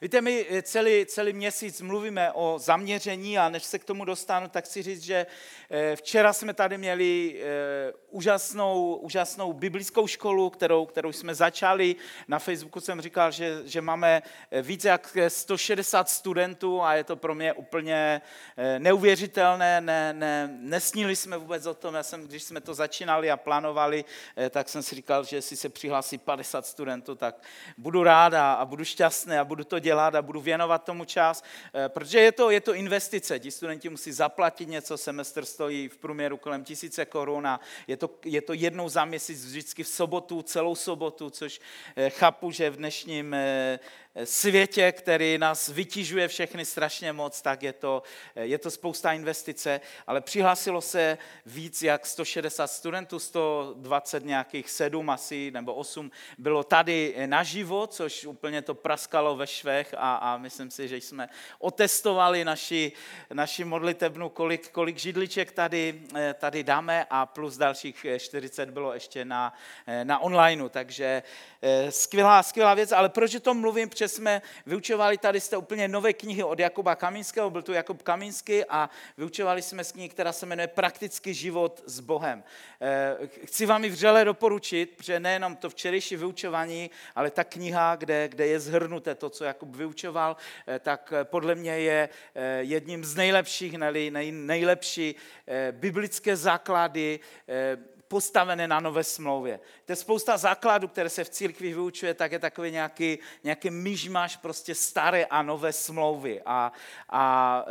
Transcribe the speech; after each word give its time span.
Víte, 0.00 0.20
my 0.20 0.46
celý, 0.62 1.06
celý 1.06 1.32
měsíc 1.32 1.80
mluvíme 1.80 2.32
o 2.32 2.58
zaměření 2.58 3.38
a 3.38 3.48
než 3.48 3.64
se 3.64 3.78
k 3.78 3.84
tomu 3.84 4.04
dostanu, 4.04 4.48
tak 4.48 4.64
chci 4.64 4.82
říct, 4.82 5.02
že 5.02 5.26
včera 5.94 6.32
jsme 6.32 6.54
tady 6.54 6.78
měli 6.78 7.42
úžasnou, 8.10 8.94
úžasnou 8.94 9.52
biblickou 9.52 10.06
školu, 10.06 10.50
kterou, 10.50 10.86
kterou 10.86 11.12
jsme 11.12 11.34
začali. 11.34 11.96
Na 12.28 12.38
Facebooku 12.38 12.80
jsem 12.80 13.00
říkal, 13.00 13.30
že, 13.30 13.62
že 13.64 13.80
máme 13.80 14.22
více 14.62 14.88
jak 14.88 15.16
160 15.28 16.08
studentů 16.08 16.82
a 16.82 16.94
je 16.94 17.04
to 17.04 17.16
pro 17.16 17.34
mě 17.34 17.52
úplně 17.52 18.22
neuvěřitelné. 18.78 19.80
Ne, 19.80 20.12
ne, 20.12 20.48
nesnili 20.60 21.16
jsme 21.16 21.36
vůbec 21.36 21.66
o 21.66 21.74
tom. 21.74 21.94
Já 21.94 22.02
jsem, 22.02 22.26
když 22.26 22.42
jsme 22.42 22.60
to 22.60 22.74
začínali 22.74 23.30
a 23.30 23.36
plánovali, 23.36 24.04
tak 24.50 24.68
jsem 24.68 24.82
si 24.82 24.94
říkal, 24.94 25.24
že 25.24 25.42
si 25.42 25.56
se 25.56 25.68
přihlásí 25.68 26.18
50 26.18 26.66
studentů, 26.66 27.14
tak 27.14 27.42
budu 27.78 28.02
rád 28.02 28.34
a, 28.34 28.52
a 28.52 28.64
budu 28.64 28.84
šťastný 28.84 29.36
a 29.36 29.44
budu 29.44 29.64
to 29.64 29.78
dělat 29.78 29.87
a 29.92 30.22
budu 30.22 30.40
věnovat 30.40 30.84
tomu 30.84 31.04
čas, 31.04 31.44
eh, 31.74 31.88
protože 31.88 32.20
je 32.20 32.32
to, 32.32 32.50
je 32.50 32.60
to 32.60 32.74
investice. 32.74 33.38
Ti 33.38 33.50
studenti 33.50 33.88
musí 33.88 34.12
zaplatit 34.12 34.68
něco, 34.68 34.98
semestr 34.98 35.44
stojí 35.44 35.88
v 35.88 35.96
průměru 35.96 36.36
kolem 36.36 36.64
tisíce 36.64 37.04
korun 37.04 37.46
a 37.46 37.60
je 37.86 37.96
to, 37.96 38.10
je 38.24 38.42
to 38.42 38.52
jednou 38.52 38.88
za 38.88 39.04
měsíc 39.04 39.46
vždycky 39.46 39.82
v 39.82 39.88
sobotu, 39.88 40.42
celou 40.42 40.74
sobotu, 40.74 41.30
což 41.30 41.60
eh, 41.96 42.10
chápu, 42.10 42.50
že 42.50 42.70
v 42.70 42.76
dnešním 42.76 43.34
eh, 43.34 43.78
světě, 44.24 44.92
který 44.92 45.38
nás 45.38 45.68
vytěžuje 45.68 46.28
všechny 46.28 46.64
strašně 46.64 47.12
moc, 47.12 47.42
tak 47.42 47.62
je 47.62 47.72
to, 47.72 48.02
je 48.36 48.58
to 48.58 48.70
spousta 48.70 49.12
investice, 49.12 49.80
ale 50.06 50.20
přihlásilo 50.20 50.80
se 50.80 51.18
víc 51.46 51.82
jak 51.82 52.06
160 52.06 52.66
studentů, 52.66 53.18
120 53.18 54.24
nějakých 54.24 54.70
7 54.70 55.10
asi, 55.10 55.50
nebo 55.50 55.74
8 55.74 56.10
bylo 56.38 56.64
tady 56.64 57.14
naživo, 57.26 57.86
což 57.86 58.24
úplně 58.24 58.62
to 58.62 58.74
praskalo 58.74 59.36
ve 59.36 59.46
švech 59.46 59.94
a, 59.98 60.16
a 60.16 60.36
myslím 60.36 60.70
si, 60.70 60.88
že 60.88 60.96
jsme 60.96 61.28
otestovali 61.58 62.44
naši, 62.44 62.92
naši 63.32 63.64
modlitebnu, 63.64 64.28
kolik, 64.28 64.70
kolik 64.70 64.98
židliček 64.98 65.52
tady, 65.52 66.02
tady 66.34 66.62
dáme 66.64 67.06
a 67.10 67.26
plus 67.26 67.56
dalších 67.56 68.06
40 68.18 68.70
bylo 68.70 68.94
ještě 68.94 69.24
na, 69.24 69.54
na 70.04 70.18
onlineu, 70.18 70.68
takže 70.68 71.22
Eh, 71.62 71.92
skvělá, 71.92 72.42
skvělá 72.42 72.74
věc, 72.74 72.92
ale 72.92 73.08
proč 73.08 73.34
o 73.34 73.40
tom 73.40 73.60
mluvím? 73.60 73.88
Jsme 74.08 74.42
vyučovali 74.66 75.18
tady 75.18 75.40
jste 75.40 75.56
úplně 75.56 75.88
nové 75.88 76.12
knihy 76.12 76.42
od 76.42 76.58
Jakuba 76.58 76.96
Kamínského, 76.96 77.50
byl 77.50 77.62
tu 77.62 77.72
Jakub 77.72 78.02
Kamínský 78.02 78.64
a 78.64 78.90
vyučovali 79.16 79.62
jsme 79.62 79.84
z 79.84 79.92
knihy, 79.92 80.08
která 80.08 80.32
se 80.32 80.46
jmenuje 80.46 80.68
Praktický 80.68 81.34
život 81.34 81.82
s 81.86 82.00
Bohem. 82.00 82.44
Eh, 82.80 83.16
chci 83.46 83.66
vám 83.66 83.84
ji 83.84 83.90
vřele 83.90 84.24
doporučit, 84.24 84.90
protože 84.96 85.20
nejenom 85.20 85.56
to 85.56 85.70
včerejší 85.70 86.16
vyučování, 86.16 86.90
ale 87.14 87.30
ta 87.30 87.44
kniha, 87.44 87.96
kde, 87.96 88.28
kde 88.28 88.46
je 88.46 88.60
zhrnuté 88.60 89.14
to, 89.14 89.30
co 89.30 89.44
Jakub 89.44 89.76
vyučoval, 89.76 90.36
eh, 90.66 90.78
tak 90.78 91.12
podle 91.22 91.54
mě 91.54 91.78
je 91.78 92.08
jedním 92.60 93.04
z 93.04 93.16
nejlepších, 93.16 93.78
nej, 93.78 94.32
nejlepší 94.32 95.14
biblické 95.72 96.36
základy 96.36 97.20
postavené 98.08 98.68
na 98.68 98.80
nové 98.80 99.04
smlouvě. 99.04 99.60
To 99.84 99.92
je 99.92 99.96
spousta 99.96 100.36
základů, 100.36 100.88
které 100.88 101.08
se 101.08 101.24
v 101.24 101.30
církvi 101.30 101.68
vyučuje, 101.68 102.14
tak 102.14 102.32
je 102.32 102.38
takový 102.38 102.70
nějaký, 102.70 103.18
nějaký 103.44 103.70
myšmaš 103.70 104.36
prostě 104.36 104.74
staré 104.74 105.24
a 105.24 105.42
nové 105.42 105.72
smlouvy. 105.72 106.42
A, 106.46 106.72
a 107.08 107.64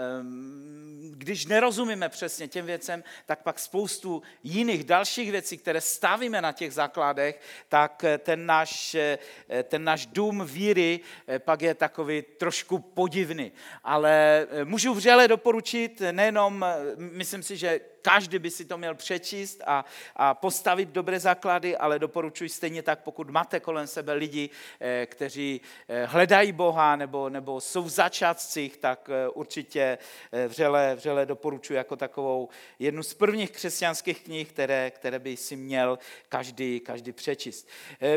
když 1.11 1.45
nerozumíme 1.45 2.09
přesně 2.09 2.47
těm 2.47 2.65
věcem, 2.65 3.03
tak 3.25 3.43
pak 3.43 3.59
spoustu 3.59 4.21
jiných 4.43 4.83
dalších 4.83 5.31
věcí, 5.31 5.58
které 5.58 5.81
stavíme 5.81 6.41
na 6.41 6.52
těch 6.52 6.73
základech, 6.73 7.41
tak 7.69 8.05
ten 8.19 8.45
náš, 8.45 8.95
ten 9.63 9.83
náš 9.83 10.05
dům 10.05 10.45
víry 10.45 10.99
eh, 11.27 11.39
pak 11.39 11.61
je 11.61 11.73
takový 11.73 12.21
trošku 12.21 12.80
podivný. 12.80 13.52
Ale 13.83 14.47
eh, 14.49 14.65
můžu 14.65 14.93
vřele 14.93 15.27
doporučit 15.27 16.02
nejenom, 16.11 16.65
eh, 16.65 16.75
myslím 16.97 17.43
si, 17.43 17.58
že 17.58 17.80
každý 18.08 18.39
by 18.39 18.52
si 18.52 18.66
to 18.66 18.77
měl 18.77 18.95
přečíst 18.95 19.61
a, 19.65 19.86
a 20.15 20.33
postavit 20.33 20.89
dobré 20.89 21.20
základy, 21.20 21.77
ale 21.77 21.99
doporučuji 21.99 22.49
stejně 22.49 22.83
tak, 22.83 22.99
pokud 22.99 23.30
máte 23.30 23.59
kolem 23.59 23.87
sebe 23.87 24.14
lidi, 24.14 24.49
eh, 24.80 25.05
kteří 25.05 25.61
eh, 25.87 26.05
hledají 26.05 26.52
Boha 26.52 26.95
nebo, 26.95 27.30
nebo 27.30 27.61
jsou 27.61 27.83
v 27.83 27.89
začátcích, 27.89 28.77
tak 28.77 29.09
eh, 29.09 29.30
určitě 29.30 29.98
vřele, 30.48 30.95
vřele 30.95 31.26
doporučuji 31.26 31.73
jako 31.73 31.95
takovou 31.95 32.49
jednu 32.80 33.04
z 33.04 33.14
prvních 33.14 33.52
křesťanských 33.52 34.21
knih, 34.23 34.49
které, 34.49 34.92
které 34.92 35.20
by 35.20 35.37
si 35.37 35.55
měl 35.55 35.99
každý, 36.30 36.80
každý 36.80 37.11
přečíst. 37.11 37.67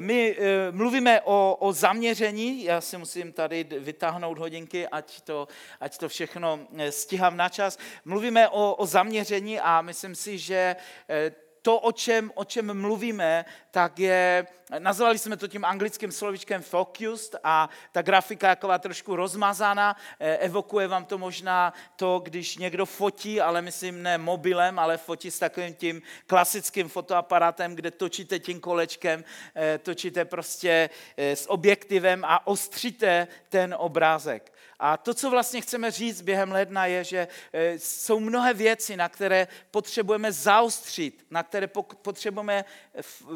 My 0.00 0.36
mluvíme 0.70 1.20
o, 1.20 1.56
o 1.60 1.72
zaměření, 1.72 2.64
já 2.64 2.80
si 2.80 2.98
musím 2.98 3.32
tady 3.32 3.64
vytáhnout 3.64 4.38
hodinky, 4.38 4.88
ať 4.88 5.20
to, 5.20 5.48
ať 5.80 5.98
to 5.98 6.08
všechno 6.08 6.60
stíhám 6.90 7.36
na 7.36 7.48
čas. 7.48 7.78
Mluvíme 8.04 8.48
o, 8.48 8.74
o 8.74 8.86
zaměření 8.86 9.60
a 9.60 9.79
myslím 9.82 10.14
si, 10.14 10.38
že 10.38 10.76
eh, 11.08 11.32
to, 11.62 11.80
o 11.80 11.92
čem, 11.92 12.32
o 12.34 12.44
čem 12.44 12.80
mluvíme, 12.80 13.44
tak 13.70 13.98
je, 13.98 14.46
nazvali 14.78 15.18
jsme 15.18 15.36
to 15.36 15.48
tím 15.48 15.64
anglickým 15.64 16.12
slovičkem 16.12 16.62
focused 16.62 17.36
a 17.44 17.68
ta 17.92 18.02
grafika 18.02 18.48
je 18.48 18.56
taková 18.56 18.78
trošku 18.78 19.16
rozmazaná, 19.16 19.96
eh, 20.20 20.36
evokuje 20.36 20.88
vám 20.88 21.04
to 21.04 21.18
možná 21.18 21.72
to, 21.96 22.18
když 22.24 22.56
někdo 22.56 22.86
fotí, 22.86 23.40
ale 23.40 23.62
myslím 23.62 24.02
ne 24.02 24.18
mobilem, 24.18 24.78
ale 24.78 24.96
fotí 24.96 25.30
s 25.30 25.38
takovým 25.38 25.74
tím 25.74 26.02
klasickým 26.26 26.88
fotoaparátem, 26.88 27.74
kde 27.74 27.90
točíte 27.90 28.38
tím 28.38 28.60
kolečkem, 28.60 29.24
eh, 29.56 29.78
točíte 29.78 30.24
prostě 30.24 30.90
s 31.16 31.50
objektivem 31.50 32.24
a 32.24 32.46
ostříte 32.46 33.28
ten 33.48 33.74
obrázek. 33.78 34.52
A 34.80 34.96
to, 34.96 35.14
co 35.14 35.30
vlastně 35.30 35.60
chceme 35.60 35.90
říct 35.90 36.20
během 36.20 36.52
ledna, 36.52 36.86
je, 36.86 37.04
že 37.04 37.28
e, 37.52 37.78
jsou 37.78 38.20
mnohé 38.20 38.54
věci, 38.54 38.96
na 38.96 39.08
které 39.08 39.48
potřebujeme 39.70 40.32
zaostřit, 40.32 41.26
na 41.30 41.42
které 41.42 41.66
potřebujeme 42.02 42.64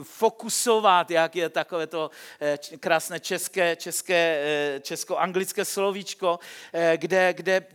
fokusovat, 0.03 1.11
jak 1.11 1.37
je 1.37 1.49
takové 1.49 1.87
to 1.87 2.11
e, 2.41 2.59
krásné 2.79 3.21
české, 3.21 3.77
české, 3.77 4.39
e, 4.77 4.81
česko-anglické 4.81 5.65
slovíčko, 5.65 6.39
kde, 6.97 7.33
kde 7.33 7.67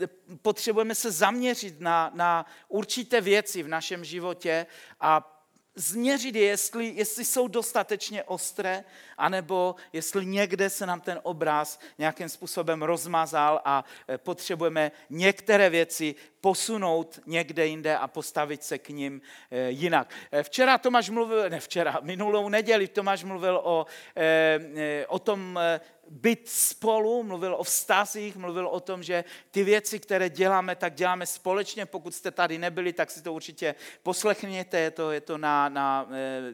potřebujeme 0.41 0.96
se 0.96 1.12
zaměřit 1.12 1.79
na, 1.79 2.12
na 2.13 2.46
určité 2.68 3.22
věci 3.22 3.63
v 3.63 3.68
našem 3.68 4.06
životě 4.06 4.66
a 5.00 5.39
změřit 5.79 6.35
je, 6.35 6.45
jestli, 6.45 6.85
jestli 6.95 7.25
jsou 7.25 7.47
dostatečně 7.47 8.23
ostré, 8.23 8.84
anebo 9.17 9.75
jestli 9.94 10.25
někde 10.25 10.69
se 10.69 10.85
nám 10.85 11.01
ten 11.01 11.19
obraz 11.23 11.79
nějakým 11.97 12.29
způsobem 12.29 12.84
rozmazal 12.84 13.62
a 13.66 13.85
e, 14.09 14.17
potřebujeme 14.17 14.91
některé 15.09 15.69
věci 15.69 16.16
posunout 16.42 17.20
někde 17.26 17.68
jinde 17.68 17.98
a 17.98 18.08
postavit 18.08 18.64
se 18.64 18.78
k 18.78 18.90
ním 18.90 19.22
e, 19.52 19.70
jinak. 19.70 20.14
E, 20.32 20.44
včera 20.44 20.78
Tomáš 20.78 21.10
mluvil, 21.10 21.50
ne 21.50 21.60
včera, 21.60 22.00
minulou 22.02 22.50
neděli 22.50 22.88
Tomáš 22.88 23.24
mluvil 23.24 23.62
o, 23.64 23.86
o 25.08 25.20
tom 25.20 25.60
být 26.10 26.50
spolu, 26.50 27.24
mluvil 27.24 27.56
o 27.56 27.64
vztazích, 27.64 28.36
mluvil 28.36 28.68
o 28.68 28.80
tom, 28.80 29.04
že 29.04 29.24
ty 29.52 29.64
věci, 29.64 30.00
které 30.00 30.30
děláme, 30.30 30.76
tak 30.76 30.94
děláme 30.94 31.26
společně. 31.26 31.86
Pokud 31.86 32.16
jste 32.16 32.32
tady 32.32 32.58
nebyli, 32.58 32.94
tak 32.94 33.12
si 33.12 33.22
to 33.22 33.34
určitě 33.34 33.76
poslechněte, 34.04 34.80
je 34.80 34.92
to, 34.92 35.12
je 35.12 35.22
to 35.22 35.38
na, 35.38 35.70
na, 35.70 36.10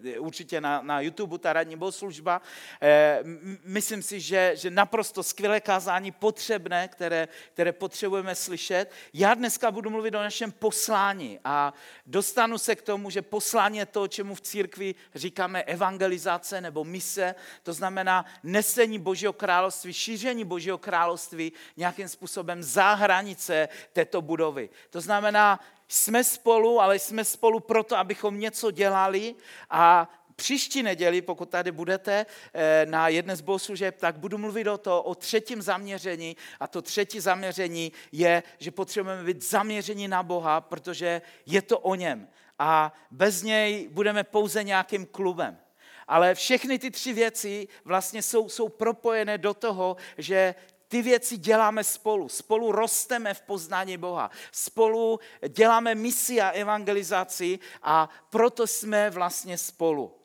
eh, 0.05 0.19
určitě 0.19 0.61
na, 0.61 0.81
na 0.81 1.01
YouTube, 1.01 1.37
ta 1.37 1.53
radní 1.53 1.75
bohoslužba. 1.75 2.41
Eh, 2.81 3.19
myslím 3.63 4.01
si, 4.01 4.19
že, 4.19 4.51
že 4.55 4.69
naprosto 4.69 5.23
skvělé 5.23 5.61
kázání, 5.61 6.11
potřebné, 6.11 6.87
které, 6.87 7.27
které 7.53 7.71
potřebujeme 7.71 8.35
slyšet. 8.35 8.91
Já 9.13 9.33
dneska 9.33 9.71
budu 9.75 9.89
mluvit 9.89 10.15
o 10.15 10.23
našem 10.23 10.51
poslání 10.51 11.39
a 11.43 11.73
dostanu 12.05 12.57
se 12.57 12.75
k 12.75 12.81
tomu, 12.81 13.09
že 13.09 13.21
poslání 13.21 13.77
je 13.77 13.85
to, 13.85 14.07
čemu 14.07 14.35
v 14.35 14.41
církvi 14.41 14.95
říkáme 15.15 15.63
evangelizace 15.63 16.61
nebo 16.61 16.83
mise, 16.83 17.35
to 17.63 17.73
znamená 17.73 18.25
nesení 18.43 18.99
Božího 18.99 19.33
království, 19.33 19.93
šíření 19.93 20.45
Božího 20.45 20.77
království 20.77 21.51
nějakým 21.77 22.07
způsobem 22.07 22.63
za 22.63 22.93
hranice 22.93 23.69
této 23.93 24.21
budovy. 24.21 24.69
To 24.89 25.01
znamená, 25.01 25.59
jsme 25.87 26.23
spolu, 26.23 26.81
ale 26.81 26.99
jsme 26.99 27.25
spolu 27.25 27.59
proto, 27.59 27.97
abychom 27.97 28.39
něco 28.39 28.71
dělali 28.71 29.35
a 29.69 30.09
příští 30.35 30.83
neděli, 30.83 31.21
pokud 31.21 31.49
tady 31.49 31.71
budete 31.71 32.25
eh, 32.53 32.85
na 32.89 33.07
jedné 33.07 33.35
z 33.35 33.41
bohoslužeb, 33.41 33.95
tak 33.99 34.17
budu 34.17 34.37
mluvit 34.37 34.67
o 34.67 34.77
to, 34.77 35.03
o 35.03 35.15
třetím 35.15 35.61
zaměření 35.61 36.37
a 36.59 36.67
to 36.67 36.81
třetí 36.81 37.19
zaměření 37.19 37.91
je, 38.11 38.43
že 38.59 38.71
potřebujeme 38.71 39.23
být 39.23 39.43
zaměření 39.43 40.07
na 40.07 40.23
Boha, 40.23 40.61
protože 40.61 41.21
je 41.45 41.61
to 41.61 41.79
o 41.79 41.95
něm 41.95 42.27
a 42.59 42.93
bez 43.11 43.43
něj 43.43 43.87
budeme 43.91 44.23
pouze 44.23 44.63
nějakým 44.63 45.05
klubem. 45.05 45.57
Ale 46.07 46.35
všechny 46.35 46.79
ty 46.79 46.91
tři 46.91 47.13
věci 47.13 47.67
vlastně 47.85 48.21
jsou, 48.21 48.49
jsou 48.49 48.69
propojené 48.69 49.37
do 49.37 49.53
toho, 49.53 49.97
že 50.17 50.55
ty 50.87 51.01
věci 51.01 51.37
děláme 51.37 51.83
spolu. 51.83 52.29
Spolu 52.29 52.71
rosteme 52.71 53.33
v 53.33 53.41
poznání 53.41 53.97
Boha. 53.97 54.31
Spolu 54.51 55.19
děláme 55.49 55.95
misi 55.95 56.41
a 56.41 56.49
evangelizaci 56.49 57.59
a 57.83 58.09
proto 58.29 58.67
jsme 58.67 59.09
vlastně 59.09 59.57
spolu. 59.57 60.24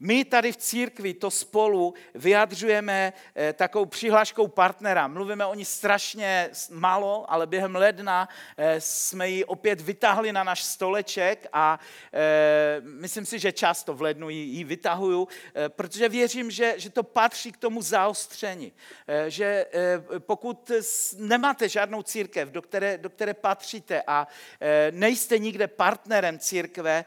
My 0.00 0.24
tady 0.24 0.52
v 0.52 0.56
církvi 0.56 1.14
to 1.14 1.30
spolu 1.30 1.94
vyjadřujeme 2.14 3.12
eh, 3.34 3.52
takovou 3.52 3.86
přihláškou 3.86 4.48
partnera. 4.48 5.08
Mluvíme 5.08 5.46
o 5.46 5.54
ní 5.54 5.64
strašně 5.64 6.50
málo, 6.70 7.32
ale 7.32 7.46
během 7.46 7.76
ledna 7.76 8.28
eh, 8.56 8.80
jsme 8.80 9.28
ji 9.28 9.44
opět 9.44 9.80
vytáhli 9.80 10.32
na 10.32 10.44
náš 10.44 10.64
stoleček 10.64 11.46
a 11.52 11.80
eh, 12.12 12.80
myslím 12.80 13.26
si, 13.26 13.38
že 13.38 13.52
často 13.52 13.94
v 13.94 14.02
lednu 14.02 14.30
ji 14.30 14.64
vytahuju, 14.64 15.28
protože 15.68 16.08
věřím, 16.08 16.50
že, 16.50 16.74
že 16.76 16.90
to 16.90 17.02
patří 17.02 17.52
k 17.52 17.56
tomu 17.56 17.82
zaostření. 17.82 18.72
Že 19.28 19.66
pokud 20.18 20.70
nemáte 21.16 21.68
žádnou 21.68 22.02
církev, 22.02 22.48
do 22.48 22.62
které, 22.62 22.98
do 22.98 23.10
které 23.10 23.34
patříte 23.34 24.02
a 24.06 24.28
nejste 24.90 25.38
nikde 25.38 25.66
partnerem 25.66 26.38
církve, 26.38 27.04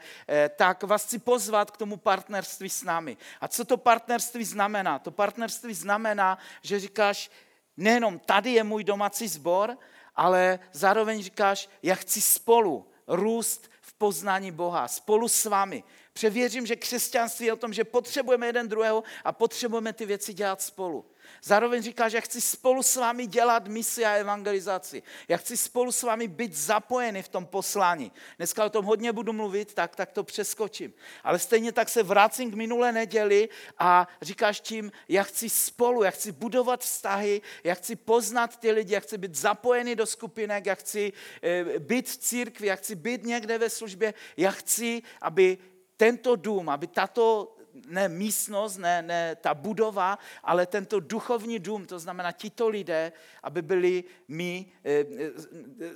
tak 0.56 0.82
vás 0.82 1.04
chci 1.04 1.18
pozvat 1.18 1.70
k 1.70 1.76
tomu 1.76 1.96
partnerství 1.96 2.68
s 2.78 2.84
námi. 2.84 3.16
A 3.40 3.48
co 3.48 3.64
to 3.64 3.76
partnerství 3.76 4.44
znamená? 4.44 4.98
To 4.98 5.10
partnerství 5.10 5.74
znamená, 5.74 6.38
že 6.62 6.80
říkáš, 6.80 7.30
nejenom 7.76 8.18
tady 8.18 8.52
je 8.52 8.64
můj 8.64 8.84
domácí 8.84 9.28
sbor, 9.28 9.78
ale 10.16 10.58
zároveň 10.72 11.22
říkáš, 11.22 11.68
já 11.82 11.94
chci 11.94 12.20
spolu 12.20 12.86
růst 13.06 13.70
v 13.80 13.92
poznání 13.92 14.50
Boha, 14.50 14.88
spolu 14.88 15.28
s 15.28 15.44
vámi. 15.44 15.84
Převěřím, 16.12 16.66
že 16.66 16.76
křesťanství 16.76 17.46
je 17.46 17.52
o 17.52 17.56
tom, 17.56 17.72
že 17.72 17.84
potřebujeme 17.84 18.46
jeden 18.46 18.68
druhého 18.68 19.02
a 19.24 19.32
potřebujeme 19.32 19.92
ty 19.92 20.06
věci 20.06 20.34
dělat 20.34 20.62
spolu. 20.62 21.04
Zároveň 21.42 21.82
říká, 21.82 22.08
že 22.08 22.16
já 22.16 22.20
chci 22.20 22.40
spolu 22.40 22.82
s 22.82 22.96
vámi 22.96 23.26
dělat 23.26 23.68
misi 23.68 24.04
a 24.04 24.12
evangelizaci. 24.12 25.02
Já 25.28 25.36
chci 25.36 25.56
spolu 25.56 25.92
s 25.92 26.02
vámi 26.02 26.28
být 26.28 26.54
zapojený 26.54 27.22
v 27.22 27.28
tom 27.28 27.46
poslání. 27.46 28.12
Dneska 28.36 28.64
o 28.64 28.70
tom 28.70 28.84
hodně 28.84 29.12
budu 29.12 29.32
mluvit, 29.32 29.74
tak, 29.74 29.96
tak 29.96 30.12
to 30.12 30.24
přeskočím. 30.24 30.92
Ale 31.24 31.38
stejně 31.38 31.72
tak 31.72 31.88
se 31.88 32.02
vracím 32.02 32.50
k 32.50 32.54
minulé 32.54 32.92
neděli 32.92 33.48
a 33.78 34.08
říkáš 34.22 34.60
tím, 34.60 34.92
já 35.08 35.22
chci 35.22 35.50
spolu, 35.50 36.02
já 36.02 36.10
chci 36.10 36.32
budovat 36.32 36.80
vztahy, 36.80 37.42
já 37.64 37.74
chci 37.74 37.96
poznat 37.96 38.56
ty 38.56 38.70
lidi, 38.70 38.94
já 38.94 39.00
chci 39.00 39.18
být 39.18 39.34
zapojený 39.34 39.94
do 39.94 40.06
skupinek, 40.06 40.66
já 40.66 40.74
chci 40.74 41.12
eh, 41.42 41.78
být 41.78 42.08
v 42.08 42.16
církvi, 42.16 42.66
já 42.66 42.76
chci 42.76 42.94
být 42.94 43.24
někde 43.24 43.58
ve 43.58 43.70
službě, 43.70 44.14
já 44.36 44.50
chci, 44.50 45.02
aby 45.20 45.58
tento 45.96 46.36
dům, 46.36 46.68
aby 46.68 46.86
tato 46.86 47.57
ne 47.86 48.08
místnost, 48.08 48.76
ne, 48.76 49.02
ne 49.02 49.36
ta 49.36 49.54
budova, 49.54 50.18
ale 50.42 50.66
tento 50.66 51.00
duchovní 51.00 51.58
dům, 51.58 51.86
to 51.86 51.98
znamená 51.98 52.32
tito 52.32 52.68
lidé, 52.68 53.12
aby 53.42 53.62
byli 53.62 54.04
my 54.28 54.66
e, 54.84 54.92
e, 54.92 55.04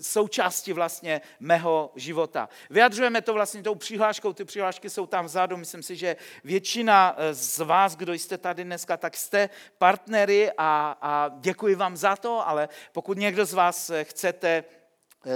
součástí 0.01 0.73
vlastně 0.73 1.21
mého 1.41 1.93
života. 1.97 2.49
Vyjadřujeme 2.71 3.23
to 3.23 3.35
vlastně 3.35 3.63
tou 3.63 3.75
přihláškou, 3.75 4.33
ty 4.33 4.45
přihlášky 4.45 4.91
jsou 4.91 5.07
tam 5.07 5.25
vzadu, 5.25 5.57
myslím 5.57 5.83
si, 5.83 5.97
že 5.97 6.17
většina 6.45 7.15
e, 7.17 7.35
z 7.35 7.59
vás, 7.59 7.97
kdo 7.97 8.13
jste 8.13 8.39
tady 8.39 8.65
dneska, 8.65 8.97
tak 8.97 9.17
jste 9.17 9.51
partnery 9.79 10.51
a, 10.59 10.99
a 11.03 11.31
děkuji 11.41 11.75
vám 11.75 11.97
za 11.97 12.17
to, 12.17 12.49
ale 12.49 12.69
pokud 12.93 13.19
někdo 13.19 13.47
z 13.47 13.53
vás 13.53 13.91
chcete 14.03 14.43
Eh, 14.53 14.82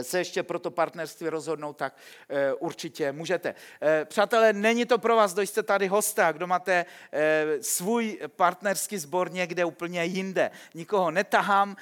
se 0.03 0.19
ještě 0.19 0.43
pro 0.43 0.59
to 0.59 0.71
partnerství 0.71 1.29
rozhodnout, 1.29 1.77
tak 1.77 1.97
eh, 2.29 2.53
určitě 2.53 3.13
můžete. 3.13 3.55
Eh, 3.83 4.05
přátelé, 4.05 4.53
není 4.53 4.87
to 4.87 4.99
pro 4.99 5.17
vás, 5.17 5.33
kdo 5.33 5.43
jste 5.43 5.63
tady 5.63 5.87
hosta, 5.87 6.33
kdo 6.33 6.47
máte 6.47 6.85
svůj 7.61 8.19
partnerský 8.37 8.99
sbor 8.99 9.33
někde 9.33 9.65
úplně 9.65 10.05
jinde. 10.05 10.51
Nikoho 10.75 11.11
netahám, 11.11 11.77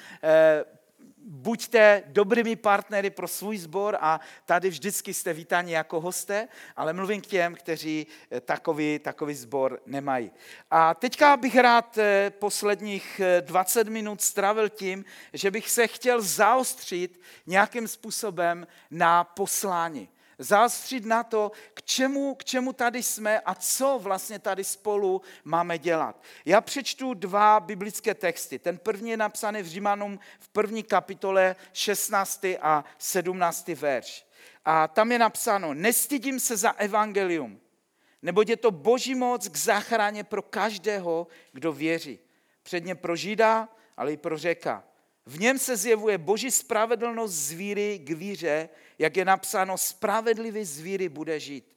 buďte 1.25 2.03
dobrými 2.07 2.55
partnery 2.55 3.09
pro 3.09 3.27
svůj 3.27 3.57
sbor 3.57 3.97
a 4.01 4.19
tady 4.45 4.69
vždycky 4.69 5.13
jste 5.13 5.33
vítáni 5.33 5.73
jako 5.73 6.01
hosté, 6.01 6.47
ale 6.75 6.93
mluvím 6.93 7.21
k 7.21 7.25
těm, 7.25 7.55
kteří 7.55 8.07
eh, 8.31 8.41
takový, 8.41 8.99
takový 8.99 9.35
sbor 9.35 9.79
nemají. 9.85 10.31
A 10.71 10.93
teďka 10.93 11.37
bych 11.37 11.55
rád 11.55 11.97
eh, 11.97 12.29
posledních 12.39 13.21
20 13.41 13.87
eh, 13.87 13.89
minut 13.89 14.21
stravil 14.21 14.69
tím, 14.69 15.05
že 15.33 15.51
bych 15.51 15.69
se 15.69 15.87
chtěl 15.87 16.21
zaostřit 16.21 17.21
nějakým 17.45 17.87
způsobem 17.87 18.67
na 18.91 19.23
poslání 19.23 20.09
zaostřit 20.37 21.05
na 21.05 21.23
to, 21.23 21.51
k 21.73 21.83
čemu, 21.83 22.35
k 22.35 22.43
čemu 22.43 22.73
tady 22.73 23.03
jsme 23.03 23.39
a 23.39 23.55
co 23.55 23.99
vlastně 24.01 24.39
tady 24.39 24.63
spolu 24.63 25.21
máme 25.43 25.77
dělat. 25.77 26.23
Já 26.45 26.61
přečtu 26.61 27.13
dva 27.13 27.59
biblické 27.59 28.13
texty. 28.13 28.59
Ten 28.59 28.77
první 28.77 29.09
je 29.09 29.17
napsaný 29.17 29.61
v 29.61 29.67
Římanům 29.67 30.19
v 30.39 30.47
první 30.47 30.83
kapitole 30.83 31.55
16. 31.73 32.45
a 32.61 32.83
17. 32.97 33.67
verš. 33.67 34.25
A 34.65 34.87
tam 34.87 35.11
je 35.11 35.19
napsáno, 35.19 35.73
nestydím 35.73 36.39
se 36.39 36.57
za 36.57 36.71
evangelium, 36.71 37.59
neboť 38.21 38.49
je 38.49 38.57
to 38.57 38.71
boží 38.71 39.15
moc 39.15 39.47
k 39.47 39.57
záchraně 39.57 40.23
pro 40.23 40.41
každého, 40.41 41.27
kdo 41.51 41.73
věří. 41.73 42.19
Předně 42.63 42.95
pro 42.95 43.15
Žida, 43.15 43.69
ale 43.97 44.13
i 44.13 44.17
pro 44.17 44.37
Řeka. 44.37 44.83
V 45.25 45.39
něm 45.39 45.59
se 45.59 45.77
zjevuje 45.77 46.17
boží 46.17 46.51
spravedlnost 46.51 47.33
z 47.33 47.51
víry 47.51 47.99
k 47.99 48.09
víře, 48.09 48.69
jak 48.99 49.17
je 49.17 49.25
napsáno, 49.25 49.77
spravedlivý 49.77 50.65
z 50.65 50.79
víry 50.79 51.09
bude 51.09 51.39
žít. 51.39 51.75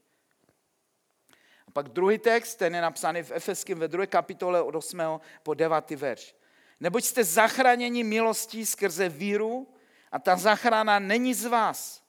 A 1.69 1.71
pak 1.71 1.89
druhý 1.89 2.19
text, 2.19 2.55
ten 2.55 2.75
je 2.75 2.81
napsaný 2.81 3.23
v 3.23 3.31
Efeském 3.31 3.79
ve 3.79 3.89
druhé 3.89 4.07
kapitole 4.07 4.63
od 4.63 4.75
8. 4.75 5.01
po 5.43 5.55
9. 5.55 5.91
verš. 5.91 6.35
Neboť 6.81 7.05
jste 7.05 7.25
zachráněni 7.25 8.05
milostí 8.05 8.67
skrze 8.67 9.09
víru 9.09 9.75
a 10.13 10.19
ta 10.19 10.37
zachrana 10.37 10.99
není 10.99 11.35
z 11.35 11.45
vás. 11.45 12.03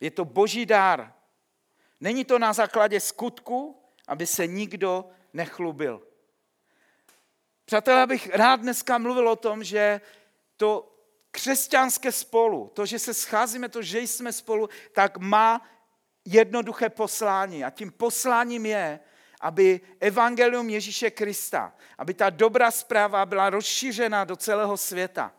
Je 0.00 0.10
to 0.10 0.24
boží 0.24 0.66
dár. 0.66 1.14
Není 2.00 2.24
to 2.24 2.38
na 2.38 2.52
základě 2.52 3.00
skutku, 3.00 3.82
aby 4.08 4.26
se 4.26 4.46
nikdo 4.46 5.10
nechlubil. 5.32 6.02
Přátelé, 7.64 8.06
bych 8.06 8.34
rád 8.34 8.60
dneska 8.60 8.98
mluvil 8.98 9.28
o 9.28 9.36
tom, 9.36 9.64
že 9.64 10.00
to 10.62 10.94
křesťanské 11.30 12.12
spolu, 12.12 12.70
to, 12.74 12.86
že 12.86 12.98
se 12.98 13.14
scházíme, 13.14 13.68
to, 13.68 13.82
že 13.82 14.00
jsme 14.00 14.32
spolu, 14.32 14.68
tak 14.92 15.18
má 15.18 15.62
jednoduché 16.24 16.88
poslání. 16.88 17.64
A 17.64 17.70
tím 17.70 17.90
posláním 17.90 18.66
je, 18.66 19.00
aby 19.40 19.80
evangelium 20.00 20.70
Ježíše 20.70 21.10
Krista, 21.10 21.74
aby 21.98 22.14
ta 22.14 22.30
dobrá 22.30 22.70
zpráva 22.70 23.26
byla 23.26 23.50
rozšířena 23.50 24.24
do 24.24 24.36
celého 24.36 24.76
světa. 24.76 25.34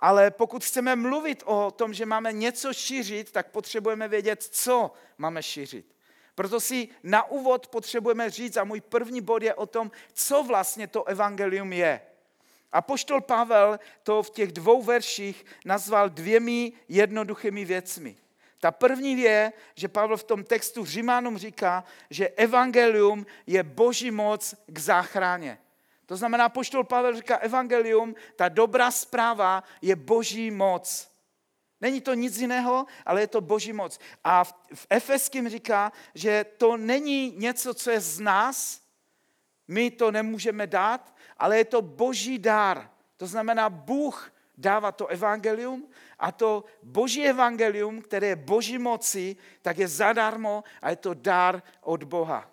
Ale 0.00 0.30
pokud 0.30 0.64
chceme 0.64 0.96
mluvit 0.96 1.42
o 1.46 1.70
tom, 1.70 1.94
že 1.94 2.06
máme 2.06 2.32
něco 2.32 2.72
šířit, 2.72 3.32
tak 3.32 3.50
potřebujeme 3.50 4.08
vědět, 4.08 4.42
co 4.42 4.92
máme 5.18 5.42
šířit. 5.42 5.94
Proto 6.34 6.60
si 6.60 6.88
na 7.02 7.30
úvod 7.30 7.66
potřebujeme 7.66 8.30
říct, 8.30 8.56
a 8.56 8.64
můj 8.64 8.80
první 8.80 9.20
bod 9.20 9.42
je 9.42 9.54
o 9.54 9.66
tom, 9.66 9.90
co 10.12 10.42
vlastně 10.42 10.86
to 10.86 11.04
evangelium 11.04 11.72
je. 11.72 12.00
A 12.72 12.82
poštol 12.82 13.20
Pavel 13.20 13.78
to 14.02 14.22
v 14.22 14.30
těch 14.30 14.52
dvou 14.52 14.82
verších 14.82 15.44
nazval 15.64 16.08
dvěmi 16.08 16.72
jednoduchými 16.88 17.64
věcmi. 17.64 18.16
Ta 18.60 18.70
první 18.70 19.20
je, 19.20 19.52
že 19.74 19.88
Pavel 19.88 20.16
v 20.16 20.24
tom 20.24 20.44
textu 20.44 20.84
Římanům 20.84 21.38
říká, 21.38 21.84
že 22.10 22.28
evangelium 22.28 23.26
je 23.46 23.62
boží 23.62 24.10
moc 24.10 24.54
k 24.66 24.78
záchraně. 24.78 25.58
To 26.06 26.16
znamená, 26.16 26.48
poštol 26.48 26.84
Pavel 26.84 27.16
říká, 27.16 27.36
evangelium, 27.36 28.14
ta 28.36 28.48
dobrá 28.48 28.90
zpráva 28.90 29.64
je 29.82 29.96
boží 29.96 30.50
moc. 30.50 31.10
Není 31.80 32.00
to 32.00 32.14
nic 32.14 32.38
jiného, 32.38 32.86
ale 33.06 33.20
je 33.20 33.26
to 33.26 33.40
boží 33.40 33.72
moc. 33.72 34.00
A 34.24 34.44
v, 34.44 34.54
v 34.74 34.86
Efeským 34.90 35.48
říká, 35.48 35.92
že 36.14 36.44
to 36.56 36.76
není 36.76 37.34
něco, 37.36 37.74
co 37.74 37.90
je 37.90 38.00
z 38.00 38.20
nás, 38.20 38.82
my 39.68 39.90
to 39.90 40.10
nemůžeme 40.10 40.66
dát, 40.66 41.14
ale 41.38 41.58
je 41.58 41.64
to 41.64 41.82
boží 41.82 42.38
dár. 42.38 42.90
To 43.16 43.26
znamená, 43.26 43.70
Bůh 43.70 44.32
dává 44.58 44.92
to 44.92 45.06
evangelium 45.06 45.88
a 46.18 46.32
to 46.32 46.64
boží 46.82 47.26
evangelium, 47.26 48.02
které 48.02 48.26
je 48.26 48.36
boží 48.36 48.78
moci, 48.78 49.36
tak 49.62 49.78
je 49.78 49.88
zadarmo 49.88 50.64
a 50.82 50.90
je 50.90 50.96
to 50.96 51.14
dár 51.14 51.62
od 51.80 52.04
Boha. 52.04 52.50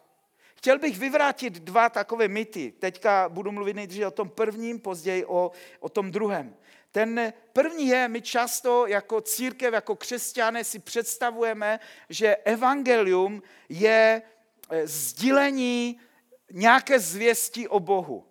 Chtěl 0.55 0.79
bych 0.79 0.97
vyvrátit 0.97 1.53
dva 1.53 1.89
takové 1.89 2.27
mity. 2.27 2.73
Teďka 2.79 3.29
budu 3.29 3.51
mluvit 3.51 3.75
nejdříve 3.75 4.07
o 4.07 4.11
tom 4.11 4.29
prvním, 4.29 4.79
později 4.79 5.25
o, 5.25 5.51
o 5.79 5.89
tom 5.89 6.11
druhém. 6.11 6.55
Ten 6.91 7.33
první 7.53 7.87
je, 7.87 8.07
my 8.07 8.21
často 8.21 8.87
jako 8.87 9.21
církev, 9.21 9.73
jako 9.73 9.95
křesťané 9.95 10.63
si 10.63 10.79
představujeme, 10.79 11.79
že 12.09 12.35
evangelium 12.35 13.43
je 13.69 14.21
eh, 14.69 14.87
sdílení 14.87 15.99
nějaké 16.51 16.99
zvěsti 16.99 17.67
o 17.67 17.79
Bohu. 17.79 18.25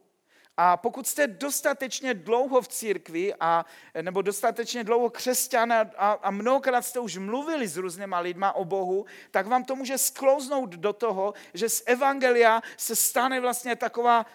A 0.56 0.76
pokud 0.76 1.06
jste 1.06 1.26
dostatečně 1.26 2.14
dlouho 2.14 2.62
v 2.62 2.68
církvi, 2.68 3.34
a, 3.40 3.64
nebo 4.02 4.22
dostatečně 4.22 4.84
dlouho 4.84 5.10
křesťan 5.10 5.72
a, 5.72 5.80
a 6.22 6.30
mnohokrát 6.30 6.82
jste 6.82 6.98
už 7.00 7.16
mluvili 7.16 7.68
s 7.68 7.76
různýma 7.76 8.18
lidma 8.18 8.52
o 8.52 8.64
Bohu, 8.64 9.06
tak 9.30 9.46
vám 9.46 9.64
to 9.64 9.76
může 9.76 9.98
sklouznout 9.98 10.70
do 10.70 10.92
toho, 10.92 11.34
že 11.54 11.68
z 11.68 11.82
Evangelia 11.86 12.62
se 12.76 12.96
stane 12.96 13.40
vlastně 13.40 13.76
taková 13.76 14.26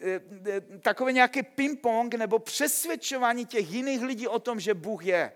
eh, 0.00 0.20
eh, 0.46 0.78
takové 0.78 1.12
nějaký 1.12 1.42
ping-pong 1.42 2.14
nebo 2.14 2.38
přesvědčování 2.38 3.46
těch 3.46 3.70
jiných 3.70 4.02
lidí 4.02 4.28
o 4.28 4.38
tom, 4.38 4.60
že 4.60 4.74
Bůh 4.74 5.06
je. 5.06 5.32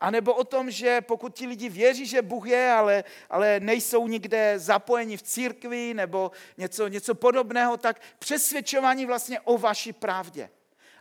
A 0.00 0.10
nebo 0.10 0.34
o 0.34 0.44
tom, 0.44 0.70
že 0.70 1.00
pokud 1.00 1.34
ti 1.34 1.46
lidi 1.46 1.68
věří, 1.68 2.06
že 2.06 2.22
Bůh 2.22 2.48
je, 2.48 2.72
ale, 2.72 3.04
ale 3.30 3.60
nejsou 3.60 4.08
nikde 4.08 4.58
zapojeni 4.58 5.16
v 5.16 5.22
církvi 5.22 5.94
nebo 5.94 6.30
něco, 6.56 6.88
něco 6.88 7.14
podobného, 7.14 7.76
tak 7.76 8.00
přesvědčování 8.18 9.06
vlastně 9.06 9.40
o 9.40 9.58
vaší 9.58 9.92
pravdě. 9.92 10.50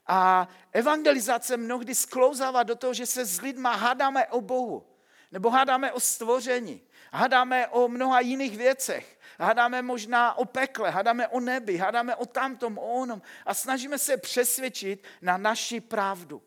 A 0.07 0.47
evangelizace 0.71 1.57
mnohdy 1.57 1.95
sklouzává 1.95 2.63
do 2.63 2.75
toho, 2.75 2.93
že 2.93 3.05
se 3.05 3.25
s 3.25 3.41
lidma 3.41 3.75
hádáme 3.75 4.27
o 4.27 4.41
Bohu, 4.41 4.85
nebo 5.31 5.49
hádáme 5.49 5.91
o 5.91 5.99
stvoření, 5.99 6.81
hádáme 7.11 7.67
o 7.67 7.87
mnoha 7.87 8.19
jiných 8.19 8.57
věcech, 8.57 9.19
hádáme 9.39 9.81
možná 9.81 10.37
o 10.37 10.45
pekle, 10.45 10.89
hádáme 10.89 11.27
o 11.27 11.39
nebi, 11.39 11.77
hádáme 11.77 12.15
o 12.15 12.25
tamtom, 12.25 12.77
o 12.77 12.81
onom 12.81 13.21
a 13.45 13.53
snažíme 13.53 13.97
se 13.99 14.17
přesvědčit 14.17 15.03
na 15.21 15.37
naši 15.37 15.81
pravdu. 15.81 16.41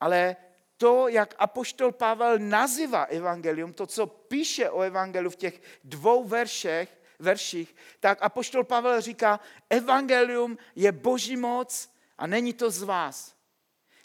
Ale 0.00 0.36
to, 0.78 1.08
jak 1.08 1.34
apoštol 1.38 1.92
Pavel 1.92 2.38
nazývá 2.38 3.04
evangelium, 3.04 3.72
to, 3.72 3.86
co 3.86 4.06
píše 4.06 4.70
o 4.70 4.80
evangeliu 4.80 5.30
v 5.30 5.36
těch 5.36 5.62
dvou 5.84 6.24
veršech, 6.24 6.98
verších, 7.18 7.76
tak 8.00 8.18
apoštol 8.22 8.64
Pavel 8.64 9.00
říká, 9.00 9.40
evangelium 9.70 10.58
je 10.76 10.92
boží 10.92 11.36
moc 11.36 11.90
a 12.18 12.26
není 12.26 12.52
to 12.52 12.70
z 12.70 12.82
vás. 12.82 13.34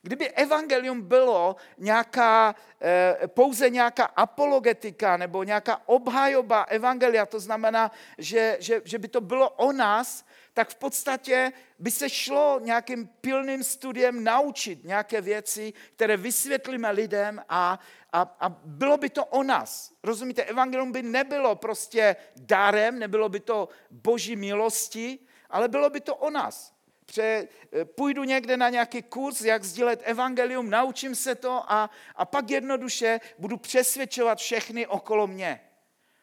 Kdyby 0.01 0.29
evangelium 0.29 1.01
bylo 1.01 1.55
nějaká, 1.77 2.55
eh, 2.81 3.27
pouze 3.27 3.69
nějaká 3.69 4.05
apologetika 4.05 5.17
nebo 5.17 5.43
nějaká 5.43 5.81
obhajoba 5.85 6.63
evangelia, 6.63 7.25
to 7.25 7.39
znamená, 7.39 7.91
že, 8.17 8.57
že, 8.59 8.81
že 8.85 8.99
by 8.99 9.07
to 9.07 9.21
bylo 9.21 9.49
o 9.49 9.71
nás, 9.71 10.25
tak 10.53 10.69
v 10.69 10.75
podstatě 10.75 11.51
by 11.79 11.91
se 11.91 12.09
šlo 12.09 12.59
nějakým 12.63 13.07
pilným 13.07 13.63
studiem 13.63 14.23
naučit 14.23 14.83
nějaké 14.83 15.21
věci, 15.21 15.73
které 15.95 16.17
vysvětlíme 16.17 16.91
lidem 16.91 17.41
a, 17.49 17.79
a, 18.13 18.35
a 18.39 18.49
bylo 18.65 18.97
by 18.97 19.09
to 19.09 19.25
o 19.25 19.43
nás. 19.43 19.93
Rozumíte, 20.03 20.43
evangelium 20.43 20.91
by 20.91 21.03
nebylo 21.03 21.55
prostě 21.55 22.15
dárem, 22.35 22.99
nebylo 22.99 23.29
by 23.29 23.39
to 23.39 23.69
boží 23.91 24.35
milosti, 24.35 25.19
ale 25.49 25.67
bylo 25.67 25.89
by 25.89 26.01
to 26.01 26.15
o 26.15 26.29
nás. 26.29 26.73
Pře, 27.05 27.47
půjdu 27.95 28.23
někde 28.23 28.57
na 28.57 28.69
nějaký 28.69 29.01
kurz, 29.01 29.41
jak 29.41 29.63
sdílet 29.63 30.01
evangelium, 30.03 30.69
naučím 30.69 31.15
se 31.15 31.35
to 31.35 31.71
a, 31.71 31.89
a 32.15 32.25
pak 32.25 32.49
jednoduše 32.49 33.19
budu 33.37 33.57
přesvědčovat 33.57 34.37
všechny 34.37 34.87
okolo 34.87 35.27
mě. 35.27 35.61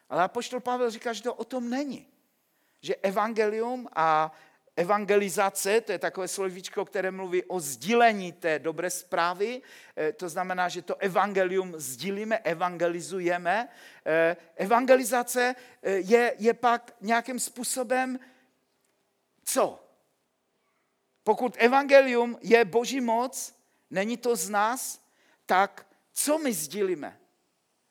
Ale 0.08 0.22
apoštol 0.22 0.60
Pavel 0.60 0.90
říká, 0.90 1.12
že 1.12 1.22
to 1.22 1.34
o 1.34 1.44
tom 1.44 1.70
není 1.70 2.10
že 2.80 2.94
evangelium 2.96 3.88
a 3.96 4.32
evangelizace, 4.76 5.80
to 5.80 5.92
je 5.92 5.98
takové 5.98 6.28
slovíčko, 6.28 6.84
které 6.84 7.10
mluví 7.10 7.44
o 7.44 7.60
sdílení 7.60 8.32
té 8.32 8.58
dobré 8.58 8.90
zprávy, 8.90 9.62
eh, 9.96 10.12
to 10.12 10.28
znamená, 10.28 10.68
že 10.68 10.82
to 10.82 10.96
evangelium 10.96 11.74
sdílíme, 11.76 12.38
evangelizujeme. 12.38 13.68
Eh, 14.06 14.36
evangelizace 14.56 15.54
eh, 15.82 15.90
je, 15.92 16.34
je 16.38 16.54
pak 16.54 16.96
nějakým 17.00 17.40
způsobem 17.40 18.18
co? 19.44 19.84
Pokud 21.24 21.56
evangelium 21.58 22.38
je 22.42 22.64
boží 22.64 23.00
moc, 23.00 23.54
není 23.90 24.16
to 24.16 24.36
z 24.36 24.48
nás, 24.48 25.00
tak 25.46 25.86
co 26.12 26.38
my 26.38 26.52
sdílíme? 26.52 27.20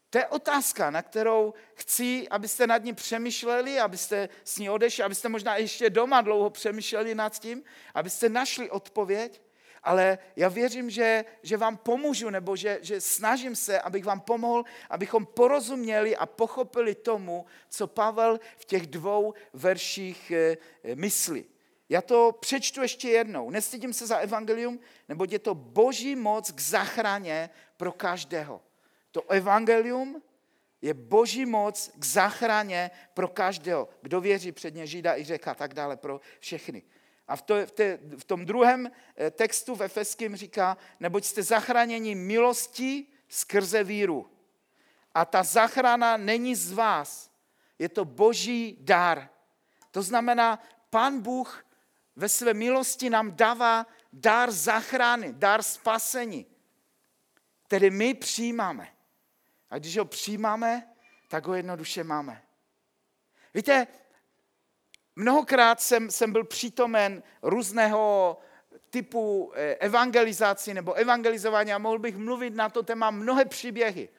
To 0.10 0.18
je 0.18 0.28
otázka, 0.28 0.90
na 0.90 1.02
kterou 1.02 1.54
chci, 1.74 2.30
abyste 2.30 2.68
nad 2.68 2.84
ní 2.84 2.94
přemýšleli, 2.94 3.80
abyste 3.80 4.30
s 4.44 4.58
ní 4.58 4.70
odešli, 4.70 5.04
abyste 5.04 5.30
možná 5.30 5.58
ještě 5.58 5.90
doma 5.90 6.22
dlouho 6.22 6.50
přemýšleli 6.50 7.16
nad 7.16 7.40
tím, 7.40 7.64
abyste 7.94 8.30
našli 8.30 8.70
odpověď, 8.70 9.42
ale 9.84 10.18
já 10.36 10.50
věřím, 10.50 10.90
že, 10.90 11.26
že 11.44 11.58
vám 11.58 11.78
pomůžu, 11.78 12.30
nebo 12.30 12.56
že, 12.56 12.80
že 12.82 13.02
snažím 13.02 13.56
se, 13.56 13.80
abych 13.82 14.06
vám 14.06 14.20
pomohl, 14.20 14.64
abychom 14.90 15.26
porozuměli 15.26 16.16
a 16.16 16.26
pochopili 16.26 16.96
tomu, 16.96 17.46
co 17.70 17.88
Pavel 17.88 18.40
v 18.58 18.66
těch 18.66 18.88
dvou 18.88 19.34
verších 19.54 20.32
eh, 20.32 20.58
myslí. 20.96 21.46
Já 21.90 22.02
to 22.02 22.32
přečtu 22.40 22.82
ještě 22.82 23.10
jednou. 23.10 23.50
Nestydím 23.50 23.94
se 23.94 24.08
za 24.08 24.18
evangelium, 24.18 24.80
nebo 25.10 25.26
je 25.30 25.40
to 25.40 25.56
boží 25.56 26.16
moc 26.16 26.52
k 26.52 26.60
zachraně 26.62 27.50
pro 27.78 27.92
každého. 27.92 28.62
To 29.12 29.32
evangelium 29.32 30.22
je 30.82 30.94
boží 30.94 31.46
moc 31.46 31.92
k 31.96 32.06
záchraně 32.06 32.92
pro 33.14 33.28
každého, 33.28 33.90
kdo 34.02 34.22
věří 34.22 34.52
předně 34.52 34.88
Žida 34.88 35.18
i 35.18 35.24
řeka 35.24 35.52
a 35.52 35.56
tak 35.56 35.74
dále, 35.74 35.98
pro 35.98 36.22
všechny. 36.40 36.84
A 37.28 37.36
v, 37.36 37.42
to, 37.42 37.66
v, 37.66 37.72
te, 37.72 38.00
v 38.18 38.24
tom 38.24 38.46
druhém 38.46 38.92
eh, 39.18 39.32
textu 39.32 39.76
v 39.76 39.82
Efeským 39.82 40.36
říká, 40.36 40.78
neboť 41.00 41.26
jste 41.26 41.44
zachráněni 41.44 42.16
milostí 42.16 43.14
skrze 43.28 43.84
víru. 43.84 44.30
A 45.14 45.26
ta 45.26 45.44
záchrana 45.44 46.18
není 46.18 46.56
z 46.56 46.72
vás, 46.72 47.32
je 47.80 47.90
to 47.90 48.06
boží 48.06 48.78
dar. 48.80 49.30
To 49.92 50.02
znamená, 50.02 50.64
pan 50.90 51.22
Bůh 51.22 51.66
ve 52.16 52.30
své 52.30 52.54
milosti 52.54 53.10
nám 53.10 53.36
dává 53.36 53.88
dar 54.14 54.52
záchrany, 54.52 55.34
dar 55.34 55.64
spasení, 55.64 56.46
který 57.68 57.90
my 57.90 58.14
přijímáme. 58.14 58.99
A 59.70 59.78
když 59.78 59.98
ho 59.98 60.06
přijímáme, 60.06 60.88
tak 61.28 61.48
ho 61.48 61.56
jednoduše 61.56 62.04
máme. 62.04 62.42
Víte, 63.54 63.88
mnohokrát 65.16 65.82
jsem, 65.82 66.12
jsem 66.12 66.32
byl 66.32 66.44
přítomen 66.44 67.24
různého 67.42 68.38
typu 68.90 69.52
eh, 69.56 69.76
evangelizací 69.76 70.74
nebo 70.74 70.94
evangelizování 70.94 71.74
a 71.74 71.78
mohl 71.78 72.00
bych 72.00 72.18
mluvit 72.18 72.56
na 72.56 72.70
to 72.70 72.84
téma 72.84 73.12
mnohé 73.12 73.46
příběhy. 73.46 74.10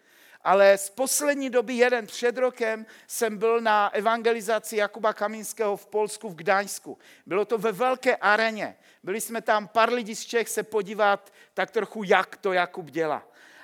Ale 0.45 0.79
z 0.79 0.91
poslední 0.91 1.51
doby, 1.51 1.75
jeden 1.75 2.07
před 2.07 2.39
rokem, 2.39 2.87
jsem 3.07 3.39
byl 3.39 3.61
na 3.61 3.89
evangelizaci 3.89 4.77
Jakuba 4.77 5.13
Kamínského 5.13 5.77
v 5.77 5.87
Polsku, 5.87 6.29
v 6.29 6.35
Gdaňsku. 6.35 6.99
Bylo 7.27 7.45
to 7.45 7.59
ve 7.59 7.73
velké 7.73 8.17
areně. 8.17 8.77
Byli 9.03 9.21
jsme 9.21 9.41
tam 9.41 9.69
pár 9.69 9.93
lidí 9.93 10.17
z 10.17 10.25
Čech 10.27 10.49
se 10.49 10.63
podívat 10.63 11.33
tak 11.55 11.71
trochu, 11.71 12.03
jak 12.03 12.37
to 12.37 12.53
Jakub 12.53 12.87
dělá. 12.87 13.23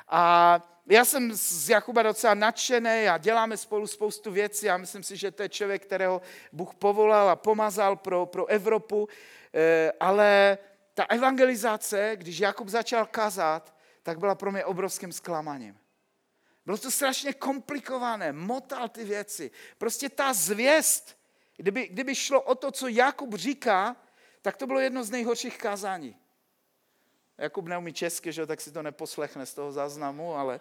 A 0.09 0.61
já 0.89 1.05
jsem 1.05 1.33
z 1.35 1.69
Jakuba 1.69 2.03
docela 2.03 2.35
nadšený 2.35 3.09
a 3.09 3.19
děláme 3.19 3.57
spolu 3.57 3.87
spoustu 3.87 4.31
věcí 4.31 4.71
a 4.71 4.77
myslím 4.77 5.03
si, 5.03 5.17
že 5.17 5.31
to 5.31 5.43
je 5.43 5.49
člověk, 5.49 5.83
kterého 5.83 6.23
Bůh 6.53 6.75
povolal 6.75 7.29
a 7.29 7.37
pomazal 7.37 7.97
pro, 7.97 8.27
pro 8.27 8.47
Evropu, 8.47 9.09
eh, 9.55 9.93
ale 10.01 10.59
ta 10.95 11.05
evangelizace, 11.05 12.13
když 12.15 12.39
Jakub 12.39 12.69
začal 12.69 13.07
kazat, 13.07 13.77
tak 14.03 14.19
byla 14.19 14.35
pro 14.35 14.53
mě 14.53 14.65
obrovským 14.65 15.13
zklamáním. 15.13 15.79
Bylo 16.67 16.79
to 16.79 16.91
strašně 16.91 17.33
komplikované, 17.33 18.33
motal 18.33 18.89
ty 18.89 19.05
věci. 19.05 19.51
Prostě 19.79 20.09
ta 20.09 20.33
zvěst, 20.33 21.19
kdyby, 21.57 21.89
kdyby 21.89 22.15
šlo 22.15 22.43
o 22.43 22.55
to, 22.55 22.71
co 22.71 22.89
Jakub 22.89 23.35
říká, 23.35 23.97
tak 24.43 24.57
to 24.57 24.67
bylo 24.67 24.81
jedno 24.81 25.05
z 25.05 25.11
nejhorších 25.11 25.59
kázání. 25.59 26.17
Jakub 27.39 27.67
neumí 27.67 27.93
česky, 27.93 28.33
že 28.33 28.47
tak 28.47 28.61
si 28.61 28.73
to 28.73 28.83
neposlechne 28.83 29.47
z 29.47 29.55
toho 29.55 29.73
záznamu, 29.73 30.35
ale... 30.35 30.61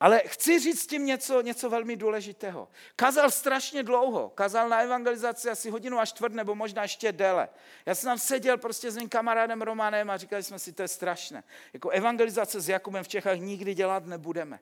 Ale 0.00 0.22
chci 0.26 0.58
říct 0.58 0.86
tím 0.86 1.06
něco, 1.06 1.40
něco 1.40 1.70
velmi 1.70 1.96
důležitého. 1.96 2.68
Kazal 2.96 3.30
strašně 3.30 3.82
dlouho. 3.82 4.28
Kazal 4.28 4.68
na 4.68 4.80
evangelizaci 4.80 5.50
asi 5.50 5.70
hodinu 5.70 5.98
až 5.98 6.08
čtvrt, 6.08 6.32
nebo 6.32 6.54
možná 6.54 6.82
ještě 6.82 7.12
déle. 7.12 7.48
Já 7.86 7.94
jsem 7.94 8.08
tam 8.08 8.18
seděl 8.18 8.58
prostě 8.58 8.90
s 8.90 8.96
mým 8.96 9.08
kamarádem 9.08 9.62
Romanem 9.62 10.10
a 10.10 10.16
říkali 10.16 10.42
jsme 10.42 10.58
si, 10.58 10.72
to 10.72 10.82
je 10.82 10.88
strašné. 10.88 11.44
Jako 11.72 11.88
evangelizace 11.88 12.60
s 12.60 12.68
Jakubem 12.68 13.04
v 13.04 13.08
Čechách 13.08 13.38
nikdy 13.38 13.74
dělat 13.74 14.06
nebudeme. 14.06 14.60